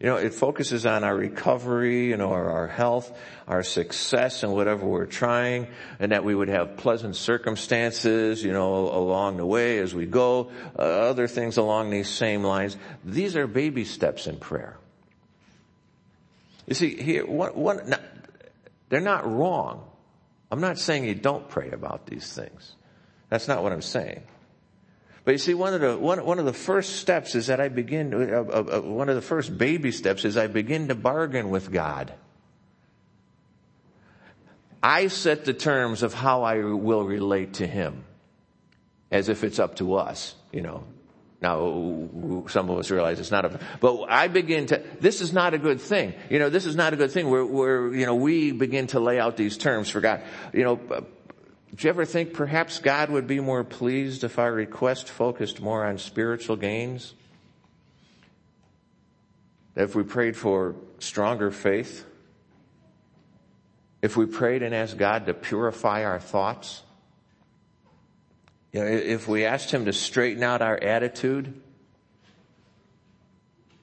You 0.00 0.06
know, 0.06 0.16
it 0.16 0.32
focuses 0.32 0.86
on 0.86 1.02
our 1.02 1.14
recovery, 1.14 2.10
you 2.10 2.16
know, 2.16 2.30
our, 2.30 2.50
our 2.50 2.66
health, 2.68 3.10
our 3.48 3.64
success 3.64 4.44
and 4.44 4.52
whatever 4.52 4.86
we're 4.86 5.06
trying, 5.06 5.66
and 5.98 6.12
that 6.12 6.24
we 6.24 6.36
would 6.36 6.48
have 6.48 6.76
pleasant 6.76 7.16
circumstances, 7.16 8.44
you 8.44 8.52
know, 8.52 8.88
along 8.90 9.38
the 9.38 9.46
way 9.46 9.78
as 9.78 9.96
we 9.96 10.06
go, 10.06 10.52
uh, 10.78 10.82
other 10.82 11.26
things 11.26 11.56
along 11.56 11.90
these 11.90 12.08
same 12.08 12.44
lines. 12.44 12.76
These 13.04 13.36
are 13.36 13.48
baby 13.48 13.84
steps 13.84 14.28
in 14.28 14.36
prayer. 14.36 14.76
You 16.68 16.74
see, 16.74 16.94
here, 16.94 17.26
one, 17.26 17.56
one, 17.56 17.96
they're 18.90 19.00
not 19.00 19.28
wrong. 19.28 19.84
I'm 20.50 20.60
not 20.60 20.78
saying 20.78 21.06
you 21.06 21.16
don't 21.16 21.48
pray 21.48 21.70
about 21.70 22.06
these 22.06 22.32
things. 22.32 22.76
That's 23.30 23.48
not 23.48 23.64
what 23.64 23.72
I'm 23.72 23.82
saying. 23.82 24.22
But 25.28 25.32
you 25.32 25.38
see, 25.40 25.52
one 25.52 25.74
of 25.74 25.82
the 25.82 25.94
one, 25.98 26.24
one 26.24 26.38
of 26.38 26.46
the 26.46 26.54
first 26.54 26.96
steps 27.00 27.34
is 27.34 27.48
that 27.48 27.60
I 27.60 27.68
begin. 27.68 28.14
Uh, 28.14 28.44
uh, 28.50 28.78
uh, 28.78 28.80
one 28.80 29.10
of 29.10 29.14
the 29.14 29.20
first 29.20 29.58
baby 29.58 29.92
steps 29.92 30.24
is 30.24 30.38
I 30.38 30.46
begin 30.46 30.88
to 30.88 30.94
bargain 30.94 31.50
with 31.50 31.70
God. 31.70 32.14
I 34.82 35.08
set 35.08 35.44
the 35.44 35.52
terms 35.52 36.02
of 36.02 36.14
how 36.14 36.44
I 36.44 36.60
will 36.64 37.04
relate 37.04 37.52
to 37.60 37.66
Him, 37.66 38.04
as 39.10 39.28
if 39.28 39.44
it's 39.44 39.58
up 39.58 39.76
to 39.76 39.96
us. 39.96 40.34
You 40.50 40.62
know, 40.62 40.84
now, 41.42 42.08
some 42.48 42.70
of 42.70 42.78
us 42.78 42.90
realize 42.90 43.20
it's 43.20 43.30
not 43.30 43.44
a, 43.44 43.60
but 43.80 44.06
I 44.08 44.26
begin 44.26 44.64
to, 44.68 44.82
this 45.00 45.20
is 45.20 45.32
not 45.32 45.54
a 45.54 45.58
good 45.58 45.82
thing. 45.82 46.14
You 46.30 46.40
know, 46.40 46.48
this 46.48 46.64
is 46.64 46.74
not 46.74 46.94
a 46.94 46.96
good 46.96 47.12
thing 47.12 47.28
where, 47.30 47.44
where, 47.44 47.94
you 47.94 48.06
know, 48.06 48.16
we 48.16 48.50
begin 48.50 48.88
to 48.88 48.98
lay 48.98 49.20
out 49.20 49.36
these 49.36 49.58
terms 49.58 49.90
for 49.90 50.00
God. 50.00 50.22
You 50.54 50.64
know, 50.64 51.06
do 51.78 51.86
you 51.86 51.90
ever 51.90 52.04
think 52.04 52.34
perhaps 52.34 52.80
God 52.80 53.08
would 53.08 53.28
be 53.28 53.38
more 53.38 53.62
pleased 53.62 54.24
if 54.24 54.40
our 54.40 54.52
request 54.52 55.08
focused 55.08 55.60
more 55.60 55.84
on 55.84 55.98
spiritual 55.98 56.56
gains? 56.56 57.14
If 59.76 59.94
we 59.94 60.02
prayed 60.02 60.36
for 60.36 60.74
stronger 60.98 61.52
faith? 61.52 62.04
If 64.02 64.16
we 64.16 64.26
prayed 64.26 64.64
and 64.64 64.74
asked 64.74 64.98
God 64.98 65.26
to 65.26 65.34
purify 65.34 66.04
our 66.04 66.18
thoughts? 66.18 66.82
You 68.72 68.80
know, 68.80 68.86
if 68.86 69.28
we 69.28 69.44
asked 69.44 69.70
him 69.70 69.84
to 69.84 69.92
straighten 69.92 70.42
out 70.42 70.60
our 70.60 70.82
attitude, 70.82 71.62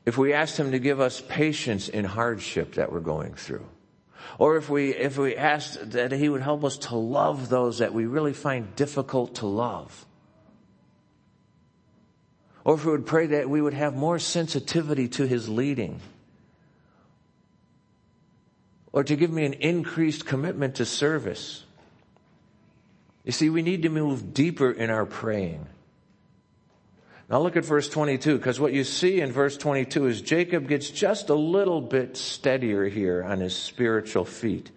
if 0.06 0.18
we 0.18 0.34
asked 0.34 0.58
him 0.60 0.72
to 0.72 0.80
give 0.80 1.00
us 1.00 1.22
patience 1.22 1.88
in 1.88 2.04
hardship 2.04 2.74
that 2.74 2.92
we're 2.92 3.00
going 3.00 3.36
through, 3.36 3.66
or 4.38 4.58
if 4.58 4.70
we, 4.70 4.94
if 4.94 5.18
we 5.18 5.36
asked 5.36 5.92
that 5.92 6.12
he 6.12 6.30
would 6.30 6.42
help 6.42 6.64
us 6.64 6.78
to 6.78 6.96
love 6.96 7.50
those 7.50 7.80
that 7.80 7.94
we 7.94 8.06
really 8.06 8.34
find 8.34 8.76
difficult 8.76 9.36
to 9.36 9.48
love, 9.48 10.06
or 12.64 12.76
if 12.76 12.86
we 12.86 12.92
would 12.92 13.06
pray 13.06 13.28
that 13.28 13.50
we 13.50 13.62
would 13.62 13.74
have 13.74 13.96
more 13.96 14.20
sensitivity 14.20 15.08
to 15.10 15.28
his 15.28 15.48
leading, 15.48 16.00
or 18.92 19.04
to 19.04 19.16
give 19.16 19.32
me 19.32 19.46
an 19.46 19.54
increased 19.54 20.26
commitment 20.26 20.76
to 20.76 20.86
service, 20.86 21.64
you 23.24 23.32
see, 23.32 23.50
we 23.50 23.62
need 23.62 23.82
to 23.82 23.90
move 23.90 24.34
deeper 24.34 24.72
in 24.72 24.90
our 24.90 25.06
praying. 25.06 25.68
Now 27.30 27.42
look 27.42 27.56
at 27.58 27.66
verse 27.66 27.90
22, 27.90 28.38
because 28.38 28.60
what 28.60 28.74
you 28.74 28.84
see 28.84 29.20
in 29.20 29.32
verse 29.32 29.58
22 29.58 30.08
is 30.08 30.22
Jacob 30.22 30.68
gets 30.68 30.90
just 30.90 31.30
a 31.30 31.36
little 31.36 31.82
bit 31.82 32.18
steadier 32.18 32.86
here 32.86 33.24
on 33.24 33.40
his 33.40 33.56
spiritual 33.56 34.26
feet. 34.26 34.70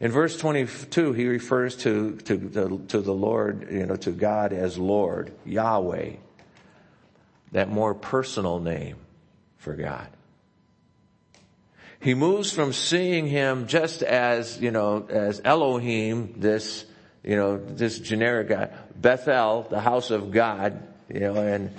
In 0.00 0.10
verse 0.10 0.36
22, 0.36 1.12
he 1.12 1.28
refers 1.28 1.76
to, 1.78 2.16
to, 2.16 2.36
the, 2.36 2.80
to 2.88 3.00
the 3.00 3.14
Lord, 3.14 3.68
you 3.70 3.86
know, 3.86 3.96
to 3.96 4.10
God 4.10 4.52
as 4.52 4.76
Lord, 4.76 5.32
Yahweh. 5.44 6.14
That 7.52 7.70
more 7.70 7.94
personal 7.94 8.58
name 8.58 8.96
for 9.58 9.74
God. 9.74 10.08
He 12.00 12.14
moves 12.14 12.50
from 12.50 12.72
seeing 12.72 13.28
him 13.28 13.68
just 13.68 14.02
as, 14.02 14.60
you 14.60 14.72
know, 14.72 15.06
as 15.08 15.40
Elohim, 15.44 16.34
this 16.38 16.84
you 17.24 17.36
know, 17.36 17.56
this 17.56 17.98
generic 17.98 18.48
guy. 18.48 18.68
Bethel, 18.94 19.66
the 19.70 19.80
house 19.80 20.10
of 20.10 20.30
God, 20.30 20.93
you 21.14 21.20
know, 21.20 21.36
and 21.36 21.70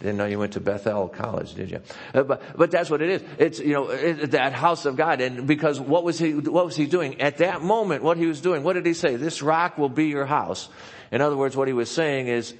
didn't 0.00 0.18
know 0.18 0.26
you 0.26 0.38
went 0.38 0.52
to 0.52 0.60
Bethel 0.60 1.08
College, 1.08 1.54
did 1.54 1.70
you? 1.70 1.80
Uh, 2.12 2.22
but, 2.22 2.42
but 2.54 2.70
that's 2.70 2.90
what 2.90 3.00
it 3.00 3.08
is. 3.08 3.22
It's, 3.38 3.58
you 3.58 3.72
know, 3.72 3.88
it, 3.88 4.32
that 4.32 4.52
house 4.52 4.84
of 4.84 4.96
God. 4.96 5.22
And 5.22 5.46
because 5.46 5.80
what 5.80 6.04
was 6.04 6.18
he, 6.18 6.34
what 6.34 6.66
was 6.66 6.76
he 6.76 6.84
doing? 6.84 7.22
At 7.22 7.38
that 7.38 7.62
moment, 7.62 8.02
what 8.02 8.18
he 8.18 8.26
was 8.26 8.42
doing, 8.42 8.62
what 8.62 8.74
did 8.74 8.84
he 8.84 8.92
say? 8.92 9.16
This 9.16 9.40
rock 9.40 9.78
will 9.78 9.88
be 9.88 10.08
your 10.08 10.26
house. 10.26 10.68
In 11.10 11.22
other 11.22 11.36
words, 11.36 11.56
what 11.56 11.68
he 11.68 11.72
was 11.72 11.90
saying 11.90 12.28
is, 12.28 12.52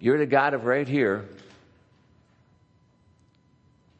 you're 0.00 0.18
the 0.18 0.26
God 0.26 0.54
of 0.54 0.64
right 0.64 0.88
here. 0.88 1.28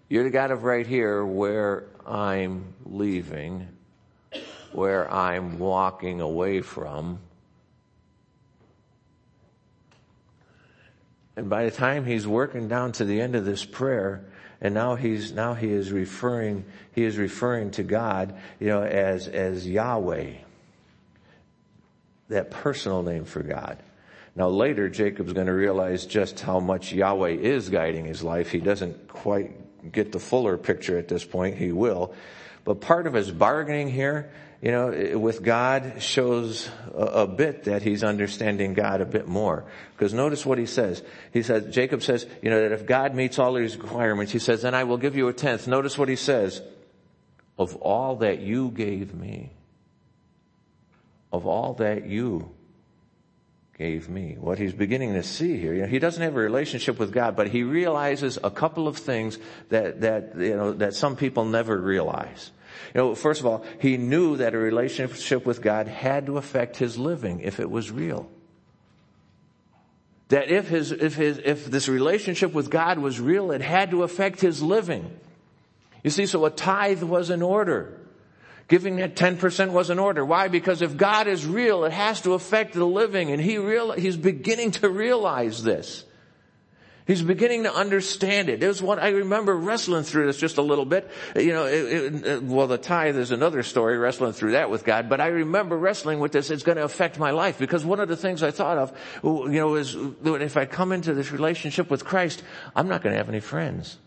You're 0.09 0.25
the 0.25 0.31
God 0.31 0.51
of 0.51 0.65
right 0.65 0.87
here 0.87 1.25
where 1.25 1.85
I'm 2.05 2.75
leaving, 2.85 3.69
where 4.73 5.13
I'm 5.13 5.61
walking 5.61 6.21
away 6.21 6.63
from 6.63 7.21
And 11.37 11.49
by 11.49 11.65
the 11.65 11.71
time 11.71 12.05
he's 12.05 12.27
working 12.27 12.69
down 12.69 12.93
to 12.93 13.05
the 13.05 13.21
end 13.21 13.35
of 13.35 13.45
this 13.45 13.65
prayer, 13.65 14.25
and 14.61 14.75
now 14.75 14.95
he's, 14.95 15.33
now 15.33 15.55
he 15.55 15.71
is 15.71 15.91
referring, 15.91 16.65
he 16.93 17.05
is 17.05 17.17
referring 17.17 17.71
to 17.73 17.83
God, 17.83 18.35
you 18.59 18.69
know, 18.69 18.83
as, 18.83 19.27
as 19.29 19.67
Yahweh. 19.67 20.33
That 22.29 22.51
personal 22.51 23.03
name 23.03 23.25
for 23.25 23.43
God. 23.43 23.79
Now 24.37 24.49
later, 24.49 24.89
Jacob's 24.89 25.33
going 25.33 25.47
to 25.47 25.53
realize 25.53 26.07
just 26.07 26.41
how 26.41 26.61
much 26.61 26.93
Yahweh 26.93 27.31
is 27.31 27.69
guiding 27.69 28.05
his 28.05 28.23
life. 28.23 28.51
He 28.51 28.61
doesn't 28.61 29.09
quite 29.09 29.93
get 29.93 30.13
the 30.13 30.19
fuller 30.19 30.57
picture 30.57 30.99
at 30.99 31.09
this 31.09 31.25
point. 31.25 31.57
He 31.57 31.73
will. 31.73 32.15
But 32.65 32.81
part 32.81 33.07
of 33.07 33.15
his 33.15 33.31
bargaining 33.31 33.89
here 33.89 34.31
you 34.63 34.71
know, 34.73 35.19
with 35.19 35.43
God 35.43 36.03
shows 36.03 36.69
a, 36.95 37.27
bit 37.27 37.65
that 37.65 37.81
he's 37.81 38.05
understanding 38.05 38.75
God 38.75 39.01
a 39.01 39.07
bit 39.07 39.27
more. 39.27 39.65
Because 39.93 40.13
notice 40.13 40.45
what 40.45 40.59
he 40.59 40.67
says. 40.67 41.03
He 41.33 41.43
says, 41.43 41.75
Jacob 41.75 42.03
says, 42.03 42.27
you 42.43 42.51
know, 42.51 42.61
that 42.61 42.73
if 42.73 42.85
God 42.85 43.15
meets 43.15 43.39
all 43.39 43.55
his 43.55 43.79
requirements, 43.79 44.33
he 44.33 44.39
says, 44.39 44.63
then 44.63 44.75
I 44.75 44.85
will 44.85 44.99
give 44.99 45.17
you 45.17 45.29
a 45.29 45.33
tenth. 45.33 45.67
Notice 45.67 45.97
what 45.97 46.11
he 46.11 46.17
says. 46.17 46.61
Of 47.59 47.77
all 47.77 48.17
that 48.17 48.41
you 48.41 48.71
gave 48.71 49.15
me. 49.15 49.51
Of 51.33 51.47
all 51.47 51.75
that 51.75 52.07
you 52.07 52.51
gave 53.79 54.11
me. 54.11 54.37
What 54.39 54.59
he's 54.59 54.75
beginning 54.75 55.15
to 55.15 55.23
see 55.23 55.59
here, 55.59 55.73
you 55.73 55.83
know, 55.83 55.89
he 55.89 55.99
doesn't 55.99 56.23
have 56.23 56.37
a 56.37 56.41
relationship 56.41 56.99
with 56.99 57.13
God, 57.13 57.35
but 57.35 57.49
he 57.49 57.63
realizes 57.63 58.39
a 58.45 58.51
couple 58.51 58.89
of 58.89 58.99
things 58.99 59.39
that, 59.71 60.03
that, 60.03 60.37
you 60.37 60.55
know, 60.55 60.73
that 60.75 60.93
some 60.93 61.17
people 61.17 61.47
never 61.47 61.79
realize. 61.79 62.51
You 62.95 63.01
know, 63.01 63.15
first 63.15 63.41
of 63.41 63.47
all, 63.47 63.65
he 63.79 63.97
knew 63.97 64.37
that 64.37 64.55
a 64.55 64.59
relationship 64.59 65.47
with 65.47 65.63
God 65.63 65.89
had 65.89 66.27
to 66.27 66.39
affect 66.39 66.77
his 66.77 66.99
living 66.99 67.41
if 67.41 67.61
it 67.61 67.71
was 67.71 67.91
real. 67.91 68.29
That 70.29 70.49
if 70.49 70.69
his, 70.69 70.93
if 70.93 71.17
his, 71.17 71.39
if 71.45 71.67
this 71.67 71.89
relationship 71.89 72.53
with 72.53 72.71
God 72.71 72.99
was 72.99 73.21
real, 73.21 73.51
it 73.51 73.63
had 73.63 73.91
to 73.91 74.05
affect 74.05 74.41
his 74.41 74.63
living. 74.63 75.11
You 76.05 76.11
see, 76.11 76.27
so 76.27 76.45
a 76.45 76.51
tithe 76.51 77.03
was 77.03 77.31
in 77.31 77.43
order. 77.43 77.97
Giving 78.69 78.97
that 78.97 79.17
10% 79.17 79.73
was 79.73 79.91
in 79.91 79.99
order. 79.99 80.25
Why? 80.25 80.47
Because 80.47 80.83
if 80.83 80.97
God 80.97 81.27
is 81.27 81.45
real, 81.45 81.85
it 81.85 81.93
has 81.93 82.21
to 82.23 82.35
affect 82.35 82.75
the 82.75 82.85
living 82.85 83.33
and 83.33 83.41
he 83.41 83.59
real, 83.59 83.91
he's 83.93 84.17
beginning 84.17 84.71
to 84.73 84.89
realize 84.89 85.65
this. 85.65 86.05
He's 87.11 87.23
beginning 87.23 87.65
to 87.65 87.75
understand 87.75 88.49
it. 88.49 88.63
It 88.63 88.69
was 88.69 88.81
what 88.81 89.01
I 89.01 89.09
remember 89.09 89.57
wrestling 89.57 90.05
through 90.05 90.27
this 90.27 90.37
just 90.37 90.59
a 90.59 90.63
little 90.63 90.85
bit. 90.85 91.11
You 91.35 91.53
know, 91.53 91.65
it, 91.65 92.25
it, 92.25 92.43
well, 92.45 92.69
the 92.69 92.79
tithe 92.79 93.17
is 93.17 93.33
another 93.33 93.65
story, 93.65 93.99
wrestling 93.99 94.33
through 94.33 94.53
that 94.53 94.71
with 94.71 94.85
God, 94.85 95.09
but 95.09 95.21
I 95.21 95.27
remember 95.27 95.77
wrestling 95.77 96.21
with 96.21 96.31
this. 96.31 96.51
It's 96.51 96.63
going 96.63 96.77
to 96.77 96.85
affect 96.85 97.19
my 97.19 97.33
life 97.33 97.59
because 97.59 97.85
one 97.85 97.99
of 97.99 98.07
the 98.07 98.17
things 98.17 98.45
I 98.45 98.53
thought 98.53 98.79
of, 98.79 98.97
you 99.25 99.59
know, 99.59 99.75
is 99.75 99.97
if 100.25 100.57
I 100.57 100.67
come 100.67 100.93
into 100.93 101.13
this 101.13 101.33
relationship 101.33 101.91
with 101.91 102.05
Christ, 102.05 102.45
I'm 102.77 102.87
not 102.87 103.03
going 103.03 103.13
to 103.13 103.19
have 103.19 103.29
any 103.29 103.41
friends 103.41 103.99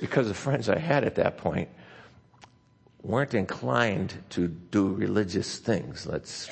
because 0.00 0.26
the 0.26 0.34
friends 0.34 0.68
I 0.68 0.80
had 0.80 1.04
at 1.04 1.14
that 1.14 1.36
point 1.36 1.68
weren't 3.04 3.34
inclined 3.34 4.12
to 4.30 4.48
do 4.48 4.88
religious 4.88 5.56
things. 5.56 6.04
Let's 6.04 6.50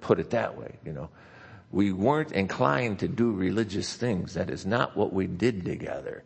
put 0.00 0.18
it 0.18 0.30
that 0.30 0.56
way, 0.56 0.76
you 0.82 0.94
know. 0.94 1.10
We 1.70 1.92
weren't 1.92 2.32
inclined 2.32 3.00
to 3.00 3.08
do 3.08 3.32
religious 3.32 3.94
things. 3.94 4.34
That 4.34 4.50
is 4.50 4.64
not 4.64 4.96
what 4.96 5.12
we 5.12 5.26
did 5.26 5.64
together. 5.64 6.24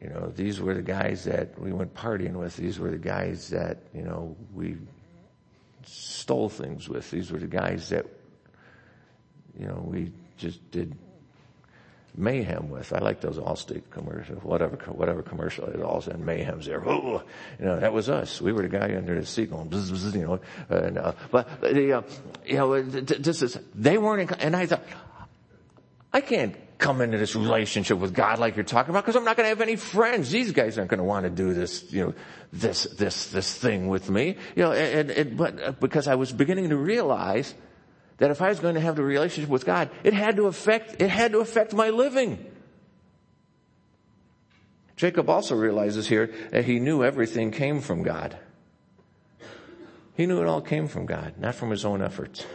You 0.00 0.10
know, 0.10 0.32
these 0.34 0.60
were 0.60 0.74
the 0.74 0.82
guys 0.82 1.24
that 1.24 1.58
we 1.58 1.72
went 1.72 1.94
partying 1.94 2.34
with. 2.34 2.56
These 2.56 2.78
were 2.78 2.90
the 2.90 2.98
guys 2.98 3.48
that, 3.48 3.78
you 3.94 4.02
know, 4.02 4.36
we 4.52 4.76
stole 5.84 6.48
things 6.48 6.88
with. 6.88 7.10
These 7.10 7.32
were 7.32 7.38
the 7.38 7.46
guys 7.46 7.88
that, 7.88 8.06
you 9.58 9.66
know, 9.66 9.82
we 9.84 10.12
just 10.36 10.70
did 10.70 10.94
mayhem 12.16 12.70
with. 12.70 12.92
I 12.92 12.98
like 12.98 13.20
those 13.20 13.38
Allstate 13.38 13.90
commercials, 13.90 14.42
whatever, 14.42 14.76
whatever 14.92 15.22
commercial 15.22 15.66
it 15.66 15.80
all 15.82 16.00
said, 16.00 16.20
mayhem's 16.20 16.66
there. 16.66 16.80
Ooh, 16.80 17.20
you 17.58 17.64
know, 17.64 17.80
that 17.80 17.92
was 17.92 18.08
us. 18.08 18.40
We 18.40 18.52
were 18.52 18.62
the 18.62 18.68
guy 18.68 18.94
under 18.96 19.18
the 19.18 19.26
seat 19.26 19.50
going, 19.50 19.68
bzz, 19.68 19.90
bzz, 19.90 20.14
you 20.14 20.26
know, 20.26 20.40
and, 20.68 20.98
uh, 20.98 21.12
but 21.30 21.60
the, 21.60 21.98
uh, 21.98 22.02
you 22.44 22.56
know, 22.56 22.82
this 22.82 23.42
is, 23.42 23.58
they 23.74 23.98
weren't, 23.98 24.30
in, 24.30 24.38
and 24.40 24.56
I 24.56 24.66
thought, 24.66 24.84
I 26.12 26.20
can't 26.20 26.56
come 26.78 27.00
into 27.00 27.18
this 27.18 27.34
relationship 27.34 27.98
with 27.98 28.14
God 28.14 28.38
like 28.38 28.56
you're 28.56 28.64
talking 28.64 28.90
about 28.90 29.04
because 29.04 29.16
I'm 29.16 29.24
not 29.24 29.36
going 29.36 29.46
to 29.46 29.48
have 29.48 29.60
any 29.60 29.76
friends. 29.76 30.30
These 30.30 30.52
guys 30.52 30.78
aren't 30.78 30.90
going 30.90 30.98
to 30.98 31.04
want 31.04 31.24
to 31.24 31.30
do 31.30 31.54
this, 31.54 31.92
you 31.92 32.06
know, 32.06 32.14
this, 32.52 32.84
this, 32.84 33.28
this 33.30 33.54
thing 33.54 33.88
with 33.88 34.10
me, 34.10 34.36
you 34.54 34.62
know, 34.62 34.72
and, 34.72 35.10
and, 35.10 35.36
but 35.36 35.62
uh, 35.62 35.72
because 35.72 36.06
I 36.06 36.14
was 36.14 36.32
beginning 36.32 36.68
to 36.70 36.76
realize 36.76 37.54
that 38.18 38.30
if 38.30 38.40
I 38.40 38.48
was 38.48 38.60
going 38.60 38.74
to 38.74 38.80
have 38.80 38.96
the 38.96 39.02
relationship 39.02 39.50
with 39.50 39.64
God, 39.64 39.90
it 40.02 40.14
had 40.14 40.36
to 40.36 40.46
affect, 40.46 41.00
it 41.02 41.08
had 41.08 41.32
to 41.32 41.40
affect 41.40 41.74
my 41.74 41.90
living. 41.90 42.44
Jacob 44.96 45.28
also 45.28 45.56
realizes 45.56 46.06
here 46.06 46.32
that 46.50 46.64
he 46.64 46.78
knew 46.78 47.02
everything 47.02 47.50
came 47.50 47.80
from 47.80 48.02
God. 48.02 48.38
He 50.16 50.26
knew 50.26 50.40
it 50.40 50.46
all 50.46 50.60
came 50.60 50.86
from 50.86 51.06
God, 51.06 51.34
not 51.38 51.56
from 51.56 51.70
his 51.70 51.84
own 51.84 52.00
efforts. 52.00 52.46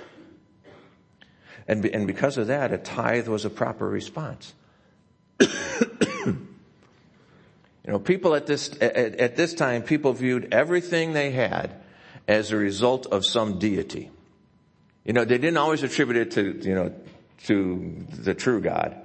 And, 1.67 1.85
and 1.85 2.07
because 2.07 2.37
of 2.37 2.47
that, 2.47 2.71
a 2.71 2.77
tithe 2.77 3.27
was 3.27 3.43
a 3.43 3.49
proper 3.49 3.87
response. 3.87 4.53
you 5.39 6.37
know, 7.85 7.99
people 7.99 8.33
at 8.33 8.47
this, 8.47 8.71
at, 8.81 8.95
at 8.95 9.35
this 9.35 9.53
time, 9.53 9.83
people 9.83 10.13
viewed 10.13 10.53
everything 10.53 11.11
they 11.11 11.31
had 11.31 11.75
as 12.27 12.51
a 12.51 12.55
result 12.55 13.05
of 13.07 13.25
some 13.25 13.59
deity. 13.59 14.09
You 15.09 15.13
know, 15.13 15.25
they 15.25 15.39
didn't 15.39 15.57
always 15.57 15.81
attribute 15.81 16.17
it 16.17 16.31
to, 16.33 16.69
you 16.69 16.75
know, 16.75 16.93
to 17.45 18.05
the 18.11 18.35
true 18.35 18.61
God, 18.61 18.95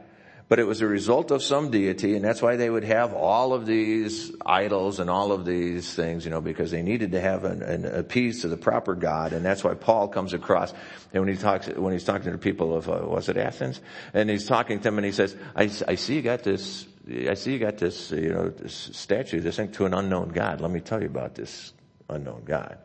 but 0.51 0.59
it 0.59 0.67
was 0.67 0.83
a 0.83 0.87
result 0.87 1.31
of 1.31 1.43
some 1.43 1.71
deity, 1.71 2.14
and 2.14 2.23
that's 2.23 2.43
why 2.43 2.57
they 2.57 2.69
would 2.69 2.85
have 2.85 3.14
all 3.14 3.55
of 3.55 3.64
these 3.64 4.31
idols 4.45 5.01
and 5.01 5.09
all 5.09 5.33
of 5.33 5.47
these 5.47 5.95
things, 5.95 6.27
you 6.27 6.31
know, 6.31 6.43
because 6.43 6.71
they 6.71 6.83
needed 6.83 7.12
to 7.12 7.23
have 7.23 7.45
an, 7.45 7.62
an, 7.62 7.87
a 7.87 8.03
piece 8.03 8.43
to 8.43 8.49
the 8.49 8.59
proper 8.59 8.95
God, 8.95 9.33
and 9.33 9.43
that's 9.43 9.64
why 9.64 9.73
Paul 9.73 10.09
comes 10.09 10.35
across, 10.35 10.75
and 11.14 11.25
when 11.25 11.35
he 11.35 11.40
talks, 11.40 11.69
when 11.69 11.95
he's 11.95 12.05
talking 12.05 12.25
to 12.25 12.33
the 12.33 12.37
people 12.37 12.77
of, 12.77 12.87
uh, 12.87 13.01
was 13.03 13.31
it 13.31 13.38
Athens? 13.38 13.81
And 14.12 14.29
he's 14.29 14.45
talking 14.47 14.81
to 14.81 14.85
them 14.85 14.99
and 14.99 15.07
he 15.07 15.12
says, 15.12 15.35
I, 15.57 15.71
I 15.88 15.95
see 15.95 16.17
you 16.17 16.23
got 16.23 16.43
this, 16.43 16.87
I 17.09 17.33
see 17.33 17.55
you 17.55 17.59
got 17.59 17.79
this, 17.79 18.11
you 18.11 18.29
know, 18.29 18.51
this 18.51 18.90
statue, 18.93 19.40
this 19.40 19.57
thing 19.57 19.73
to 19.73 19.87
an 19.87 19.95
unknown 19.95 20.29
God. 20.29 20.61
Let 20.61 20.71
me 20.71 20.81
tell 20.81 21.01
you 21.01 21.09
about 21.09 21.35
this 21.35 21.73
unknown 22.11 22.43
God. 22.45 22.77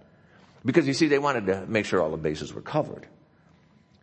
Because 0.70 0.88
you 0.88 0.94
see, 0.94 1.08
they 1.08 1.18
wanted 1.18 1.48
to 1.48 1.66
make 1.66 1.88
sure 1.88 2.00
all 2.00 2.12
the 2.12 2.18
bases 2.18 2.54
were 2.54 2.62
covered. 2.62 3.08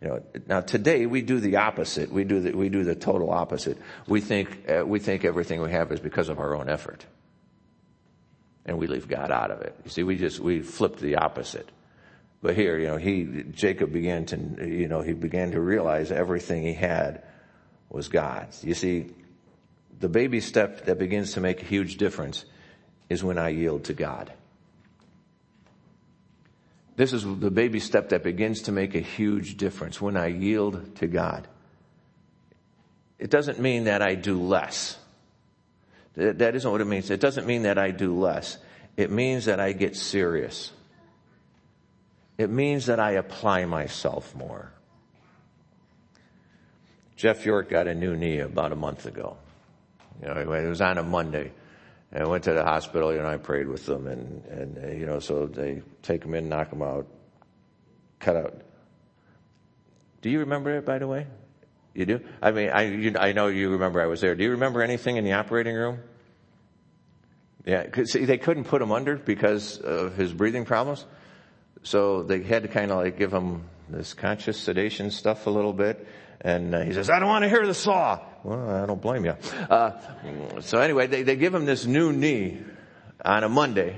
You 0.01 0.09
know, 0.09 0.23
now 0.47 0.59
today 0.59 1.05
we 1.05 1.21
do 1.21 1.39
the 1.39 1.55
opposite. 1.55 2.11
We 2.11 2.25
do 2.25 2.41
the, 2.41 2.51
we 2.51 2.67
do 2.67 2.83
the 2.83 2.93
total 2.93 3.31
opposite. 3.31 3.77
We 4.05 4.19
think, 4.19 4.69
uh, 4.69 4.85
we 4.85 4.99
think 4.99 5.23
everything 5.23 5.61
we 5.61 5.71
have 5.71 5.93
is 5.93 6.01
because 6.01 6.27
of 6.27 6.39
our 6.39 6.53
own 6.53 6.67
effort. 6.67 7.05
And 8.65 8.77
we 8.77 8.87
leave 8.87 9.07
God 9.07 9.31
out 9.31 9.49
of 9.49 9.61
it. 9.61 9.79
You 9.85 9.89
see, 9.89 10.03
we 10.03 10.17
just, 10.17 10.41
we 10.41 10.61
flipped 10.61 10.99
the 10.99 11.15
opposite. 11.15 11.69
But 12.41 12.55
here, 12.55 12.77
you 12.77 12.87
know, 12.87 12.97
he, 12.97 13.45
Jacob 13.49 13.93
began 13.93 14.25
to, 14.25 14.67
you 14.67 14.89
know, 14.89 14.99
he 14.99 15.13
began 15.13 15.51
to 15.51 15.61
realize 15.61 16.11
everything 16.11 16.63
he 16.63 16.73
had 16.73 17.23
was 17.89 18.09
God's. 18.09 18.61
You 18.61 18.73
see, 18.73 19.13
the 20.01 20.09
baby 20.09 20.41
step 20.41 20.83
that 20.87 20.99
begins 20.99 21.31
to 21.35 21.39
make 21.39 21.61
a 21.61 21.65
huge 21.65 21.95
difference 21.95 22.43
is 23.09 23.23
when 23.23 23.37
I 23.37 23.49
yield 23.51 23.85
to 23.85 23.93
God. 23.93 24.33
This 26.97 27.13
is 27.13 27.23
the 27.23 27.51
baby 27.51 27.79
step 27.79 28.09
that 28.09 28.23
begins 28.23 28.63
to 28.63 28.71
make 28.71 28.95
a 28.95 28.99
huge 28.99 29.55
difference 29.55 30.01
when 30.01 30.17
I 30.17 30.27
yield 30.27 30.95
to 30.97 31.07
God. 31.07 31.47
It 33.19 33.29
doesn't 33.29 33.59
mean 33.59 33.85
that 33.85 34.01
I 34.01 34.15
do 34.15 34.41
less. 34.41 34.97
That 36.15 36.55
isn't 36.55 36.69
what 36.69 36.81
it 36.81 36.85
means. 36.85 37.11
It 37.11 37.19
doesn't 37.19 37.45
mean 37.45 37.63
that 37.63 37.77
I 37.77 37.91
do 37.91 38.17
less. 38.19 38.57
It 38.97 39.11
means 39.11 39.45
that 39.45 39.59
I 39.59 39.73
get 39.73 39.95
serious. 39.95 40.71
It 42.39 42.49
means 42.49 42.87
that 42.87 42.99
I 42.99 43.11
apply 43.11 43.65
myself 43.65 44.33
more. 44.35 44.71
Jeff 47.15 47.45
York 47.45 47.69
got 47.69 47.87
a 47.87 47.93
new 47.93 48.15
knee 48.15 48.39
about 48.39 48.71
a 48.71 48.75
month 48.75 49.05
ago. 49.05 49.37
You 50.21 50.29
know, 50.29 50.33
it 50.33 50.67
was 50.67 50.81
on 50.81 50.97
a 50.97 51.03
Monday. 51.03 51.51
And 52.11 52.23
I 52.23 52.27
went 52.27 52.45
to 52.45 52.53
the 52.53 52.63
hospital, 52.63 53.11
you 53.11 53.19
know, 53.19 53.27
I 53.27 53.37
prayed 53.37 53.67
with 53.67 53.85
them 53.85 54.07
and, 54.07 54.45
and, 54.45 54.99
you 54.99 55.05
know, 55.05 55.19
so 55.19 55.45
they 55.45 55.81
take 56.03 56.21
them 56.21 56.33
in, 56.33 56.47
knock 56.47 56.69
them 56.69 56.81
out, 56.81 57.07
cut 58.19 58.37
out. 58.37 58.61
Do 60.21 60.29
you 60.29 60.39
remember 60.39 60.77
it, 60.77 60.85
by 60.85 60.99
the 60.99 61.07
way? 61.07 61.27
You 61.93 62.05
do? 62.05 62.21
I 62.41 62.51
mean, 62.51 62.69
I, 62.69 62.83
you, 62.83 63.15
I 63.19 63.33
know 63.33 63.47
you 63.47 63.71
remember 63.71 64.01
I 64.01 64.05
was 64.05 64.21
there. 64.21 64.35
Do 64.35 64.43
you 64.43 64.51
remember 64.51 64.81
anything 64.81 65.17
in 65.17 65.23
the 65.23 65.33
operating 65.33 65.75
room? 65.75 65.99
Yeah, 67.65 67.87
see, 68.05 68.23
they 68.23 68.37
couldn't 68.37 68.65
put 68.65 68.81
him 68.81 68.91
under 68.91 69.17
because 69.17 69.77
of 69.79 70.15
his 70.15 70.31
breathing 70.31 70.63
problems. 70.63 71.05
So 71.83 72.23
they 72.23 72.41
had 72.41 72.63
to 72.63 72.69
kind 72.69 72.91
of 72.91 72.97
like 72.97 73.17
give 73.17 73.33
him 73.33 73.65
this 73.89 74.13
conscious 74.13 74.57
sedation 74.57 75.11
stuff 75.11 75.47
a 75.47 75.49
little 75.49 75.73
bit. 75.73 76.07
And 76.41 76.73
uh, 76.75 76.81
he 76.81 76.93
says, 76.93 77.09
I 77.09 77.19
don't 77.19 77.27
want 77.27 77.43
to 77.43 77.49
hear 77.49 77.65
the 77.65 77.73
saw. 77.73 78.19
Well, 78.43 78.83
I 78.83 78.85
don't 78.85 79.01
blame 79.01 79.25
you. 79.25 79.35
Uh, 79.69 79.99
so 80.61 80.79
anyway, 80.79 81.07
they, 81.07 81.23
they 81.23 81.35
give 81.35 81.53
him 81.53 81.65
this 81.65 81.85
new 81.85 82.13
knee 82.13 82.59
on 83.25 83.43
a 83.43 83.49
Monday. 83.49 83.97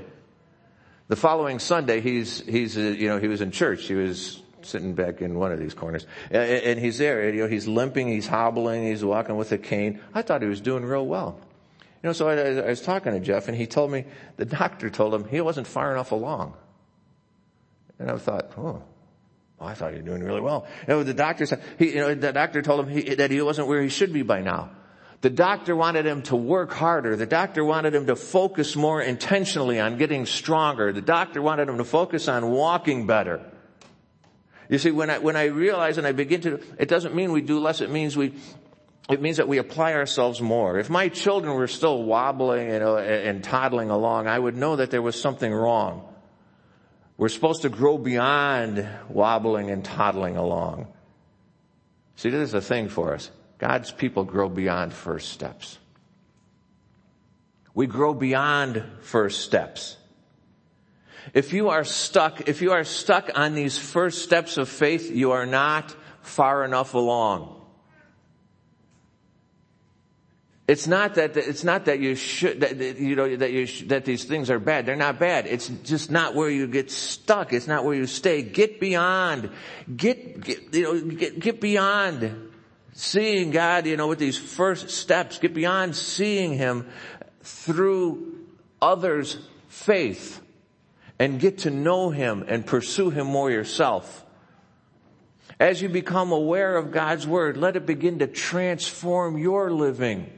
The 1.07 1.15
following 1.15 1.59
Sunday, 1.59 2.01
he's, 2.01 2.39
he's, 2.41 2.77
uh, 2.77 2.81
you 2.81 3.09
know, 3.09 3.19
he 3.19 3.27
was 3.27 3.41
in 3.41 3.51
church. 3.51 3.87
He 3.87 3.95
was 3.95 4.41
sitting 4.61 4.93
back 4.93 5.21
in 5.21 5.37
one 5.39 5.51
of 5.51 5.59
these 5.59 5.73
corners 5.73 6.05
and, 6.29 6.43
and 6.43 6.79
he's 6.79 6.97
there. 6.97 7.29
You 7.29 7.43
know, 7.43 7.47
he's 7.47 7.67
limping, 7.67 8.07
he's 8.07 8.27
hobbling, 8.27 8.83
he's 8.83 9.03
walking 9.03 9.37
with 9.37 9.51
a 9.51 9.57
cane. 9.57 9.99
I 10.13 10.21
thought 10.21 10.41
he 10.41 10.47
was 10.47 10.61
doing 10.61 10.83
real 10.83 11.05
well. 11.05 11.39
You 12.03 12.09
know, 12.09 12.13
so 12.13 12.29
I, 12.29 12.65
I 12.65 12.69
was 12.69 12.81
talking 12.81 13.13
to 13.13 13.19
Jeff 13.19 13.47
and 13.47 13.57
he 13.57 13.67
told 13.67 13.91
me, 13.91 14.05
the 14.37 14.45
doctor 14.45 14.89
told 14.89 15.13
him 15.13 15.25
he 15.27 15.41
wasn't 15.41 15.67
far 15.67 15.91
enough 15.91 16.11
along. 16.11 16.53
And 17.97 18.09
I 18.09 18.17
thought, 18.17 18.51
oh, 18.57 18.83
I 19.61 19.73
thought 19.73 19.91
you 19.91 19.99
were 19.99 20.05
doing 20.05 20.23
really 20.23 20.41
well. 20.41 20.65
You 20.87 20.93
know, 20.93 21.03
the 21.03 21.13
doctor 21.13 21.45
said, 21.45 21.61
he, 21.77 21.89
you 21.89 21.95
know, 21.95 22.15
the 22.15 22.31
doctor 22.31 22.61
told 22.61 22.87
him 22.87 22.89
he, 22.89 23.15
that 23.15 23.29
he 23.29 23.41
wasn't 23.41 23.67
where 23.67 23.81
he 23.81 23.89
should 23.89 24.13
be 24.13 24.21
by 24.21 24.41
now. 24.41 24.71
The 25.21 25.29
doctor 25.29 25.75
wanted 25.75 26.05
him 26.05 26.21
to 26.23 26.35
work 26.37 26.71
harder. 26.71 27.17
The 27.17 27.25
doctor 27.25 27.65
wanted 27.65 27.93
him 27.93 28.07
to 28.07 28.15
focus 28.15 28.77
more 28.77 29.01
intentionally 29.01 29.77
on 29.79 29.97
getting 29.97 30.25
stronger. 30.25 30.93
The 30.93 31.01
doctor 31.01 31.41
wanted 31.41 31.67
him 31.67 31.77
to 31.77 31.83
focus 31.83 32.29
on 32.29 32.49
walking 32.51 33.05
better. 33.05 33.41
You 34.69 34.77
see, 34.77 34.91
when 34.91 35.09
I, 35.09 35.17
when 35.17 35.35
I 35.35 35.45
realize 35.45 35.97
and 35.97 36.07
I 36.07 36.13
begin 36.13 36.41
to, 36.41 36.61
it 36.77 36.87
doesn't 36.87 37.13
mean 37.13 37.33
we 37.33 37.41
do 37.41 37.59
less. 37.59 37.81
It 37.81 37.89
means 37.89 38.15
we, 38.15 38.33
it 39.09 39.21
means 39.21 39.37
that 39.37 39.47
we 39.47 39.57
apply 39.57 39.93
ourselves 39.93 40.39
more. 40.39 40.79
If 40.79 40.89
my 40.89 41.09
children 41.09 41.55
were 41.55 41.67
still 41.67 42.03
wobbling 42.03 42.69
know, 42.69 42.97
and 42.97 43.43
toddling 43.43 43.89
along, 43.89 44.27
I 44.27 44.39
would 44.39 44.55
know 44.55 44.77
that 44.77 44.89
there 44.89 45.01
was 45.01 45.19
something 45.19 45.51
wrong. 45.51 46.08
We're 47.19 47.27
supposed 47.27 47.63
to 47.63 47.69
grow 47.69 47.97
beyond 47.97 48.87
wobbling 49.09 49.71
and 49.71 49.83
toddling 49.83 50.37
along. 50.37 50.87
See, 52.15 52.29
this 52.29 52.47
is 52.47 52.53
a 52.53 52.61
thing 52.61 52.87
for 52.87 53.13
us. 53.13 53.29
God's 53.57 53.91
people 53.91 54.23
grow 54.23 54.47
beyond 54.47 54.93
first 54.93 55.33
steps. 55.33 55.77
We 57.73 57.87
grow 57.87 58.13
beyond 58.13 58.85
first 59.01 59.41
steps. 59.41 59.97
If 61.33 61.51
you 61.51 61.67
are 61.67 61.83
stuck, 61.83 62.47
if 62.47 62.61
you 62.61 62.71
are 62.71 62.85
stuck 62.85 63.29
on 63.35 63.53
these 63.53 63.77
first 63.77 64.21
steps 64.21 64.57
of 64.57 64.69
faith, 64.69 65.11
you 65.11 65.31
are 65.31 65.45
not 65.45 65.93
far 66.21 66.63
enough 66.63 66.93
along. 66.93 67.58
It's 70.69 70.85
not 70.85 71.15
that 71.15 71.35
it's 71.35 71.63
not 71.63 71.85
that 71.85 71.99
you 71.99 72.13
should 72.13 72.59
that 72.61 72.99
you 72.99 73.15
know 73.15 73.35
that 73.37 73.51
you 73.51 73.65
that 73.87 74.05
these 74.05 74.25
things 74.25 74.51
are 74.51 74.59
bad. 74.59 74.85
They're 74.85 74.95
not 74.95 75.17
bad. 75.17 75.47
It's 75.47 75.67
just 75.67 76.11
not 76.11 76.35
where 76.35 76.47
you 76.47 76.67
get 76.67 76.91
stuck. 76.91 77.53
It's 77.53 77.65
not 77.65 77.85
where 77.85 77.95
you 77.95 78.05
stay. 78.05 78.43
Get 78.43 78.79
beyond. 78.79 79.49
Get, 79.97 80.41
get 80.41 80.71
you 80.71 80.83
know 80.83 81.01
get 81.01 81.39
get 81.39 81.59
beyond 81.59 82.51
seeing 82.93 83.49
God. 83.49 83.87
You 83.87 83.97
know 83.97 84.09
with 84.09 84.19
these 84.19 84.37
first 84.37 84.91
steps. 84.91 85.39
Get 85.39 85.55
beyond 85.55 85.95
seeing 85.95 86.53
Him 86.53 86.87
through 87.41 88.37
others' 88.79 89.39
faith, 89.69 90.39
and 91.17 91.39
get 91.39 91.57
to 91.59 91.71
know 91.71 92.11
Him 92.11 92.45
and 92.47 92.63
pursue 92.63 93.09
Him 93.09 93.25
more 93.25 93.49
yourself. 93.49 94.23
As 95.59 95.81
you 95.81 95.89
become 95.89 96.31
aware 96.31 96.77
of 96.77 96.91
God's 96.91 97.25
Word, 97.25 97.57
let 97.57 97.75
it 97.75 97.87
begin 97.87 98.19
to 98.19 98.27
transform 98.27 99.39
your 99.39 99.71
living. 99.71 100.35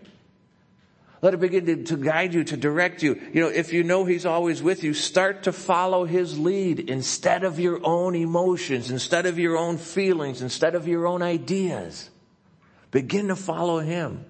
Let 1.21 1.35
it 1.35 1.39
begin 1.39 1.65
to, 1.67 1.83
to, 1.83 1.97
guide 1.97 2.33
you, 2.33 2.43
to 2.45 2.57
direct 2.57 3.03
you. 3.03 3.21
You 3.31 3.41
know, 3.41 3.49
if 3.49 3.71
you 3.73 3.83
know 3.83 4.05
He's 4.05 4.25
always 4.25 4.63
with 4.63 4.83
you, 4.83 4.95
start 4.95 5.43
to 5.43 5.51
follow 5.51 6.05
His 6.05 6.39
lead 6.39 6.79
instead 6.79 7.43
of 7.43 7.59
your 7.59 7.79
own 7.85 8.15
emotions, 8.15 8.89
instead 8.89 9.27
of 9.27 9.37
your 9.37 9.55
own 9.55 9.77
feelings, 9.77 10.41
instead 10.41 10.73
of 10.73 10.87
your 10.87 11.05
own 11.05 11.21
ideas. 11.21 12.09
Begin 12.89 13.27
to 13.27 13.35
follow 13.35 13.79
Him. 13.79 14.25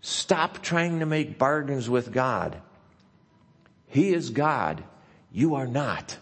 Stop 0.00 0.62
trying 0.62 1.00
to 1.00 1.06
make 1.06 1.38
bargains 1.38 1.90
with 1.90 2.10
God. 2.10 2.62
He 3.86 4.14
is 4.14 4.30
God. 4.30 4.82
You 5.30 5.56
are 5.56 5.66
not. 5.66 6.16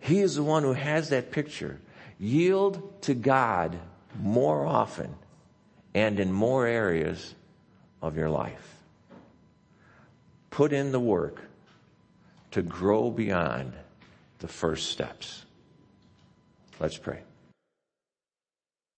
He 0.00 0.20
is 0.20 0.34
the 0.34 0.42
one 0.42 0.64
who 0.64 0.72
has 0.72 1.10
that 1.10 1.30
picture. 1.30 1.80
Yield 2.18 3.00
to 3.02 3.14
God 3.14 3.78
more 4.20 4.66
often 4.66 5.14
and 5.94 6.20
in 6.20 6.32
more 6.32 6.66
areas 6.66 7.34
of 8.02 8.16
your 8.16 8.30
life. 8.30 8.76
Put 10.50 10.72
in 10.72 10.92
the 10.92 11.00
work 11.00 11.40
to 12.52 12.62
grow 12.62 13.10
beyond 13.10 13.72
the 14.38 14.48
first 14.48 14.90
steps. 14.90 15.44
Let's 16.78 16.96
pray. 16.96 17.20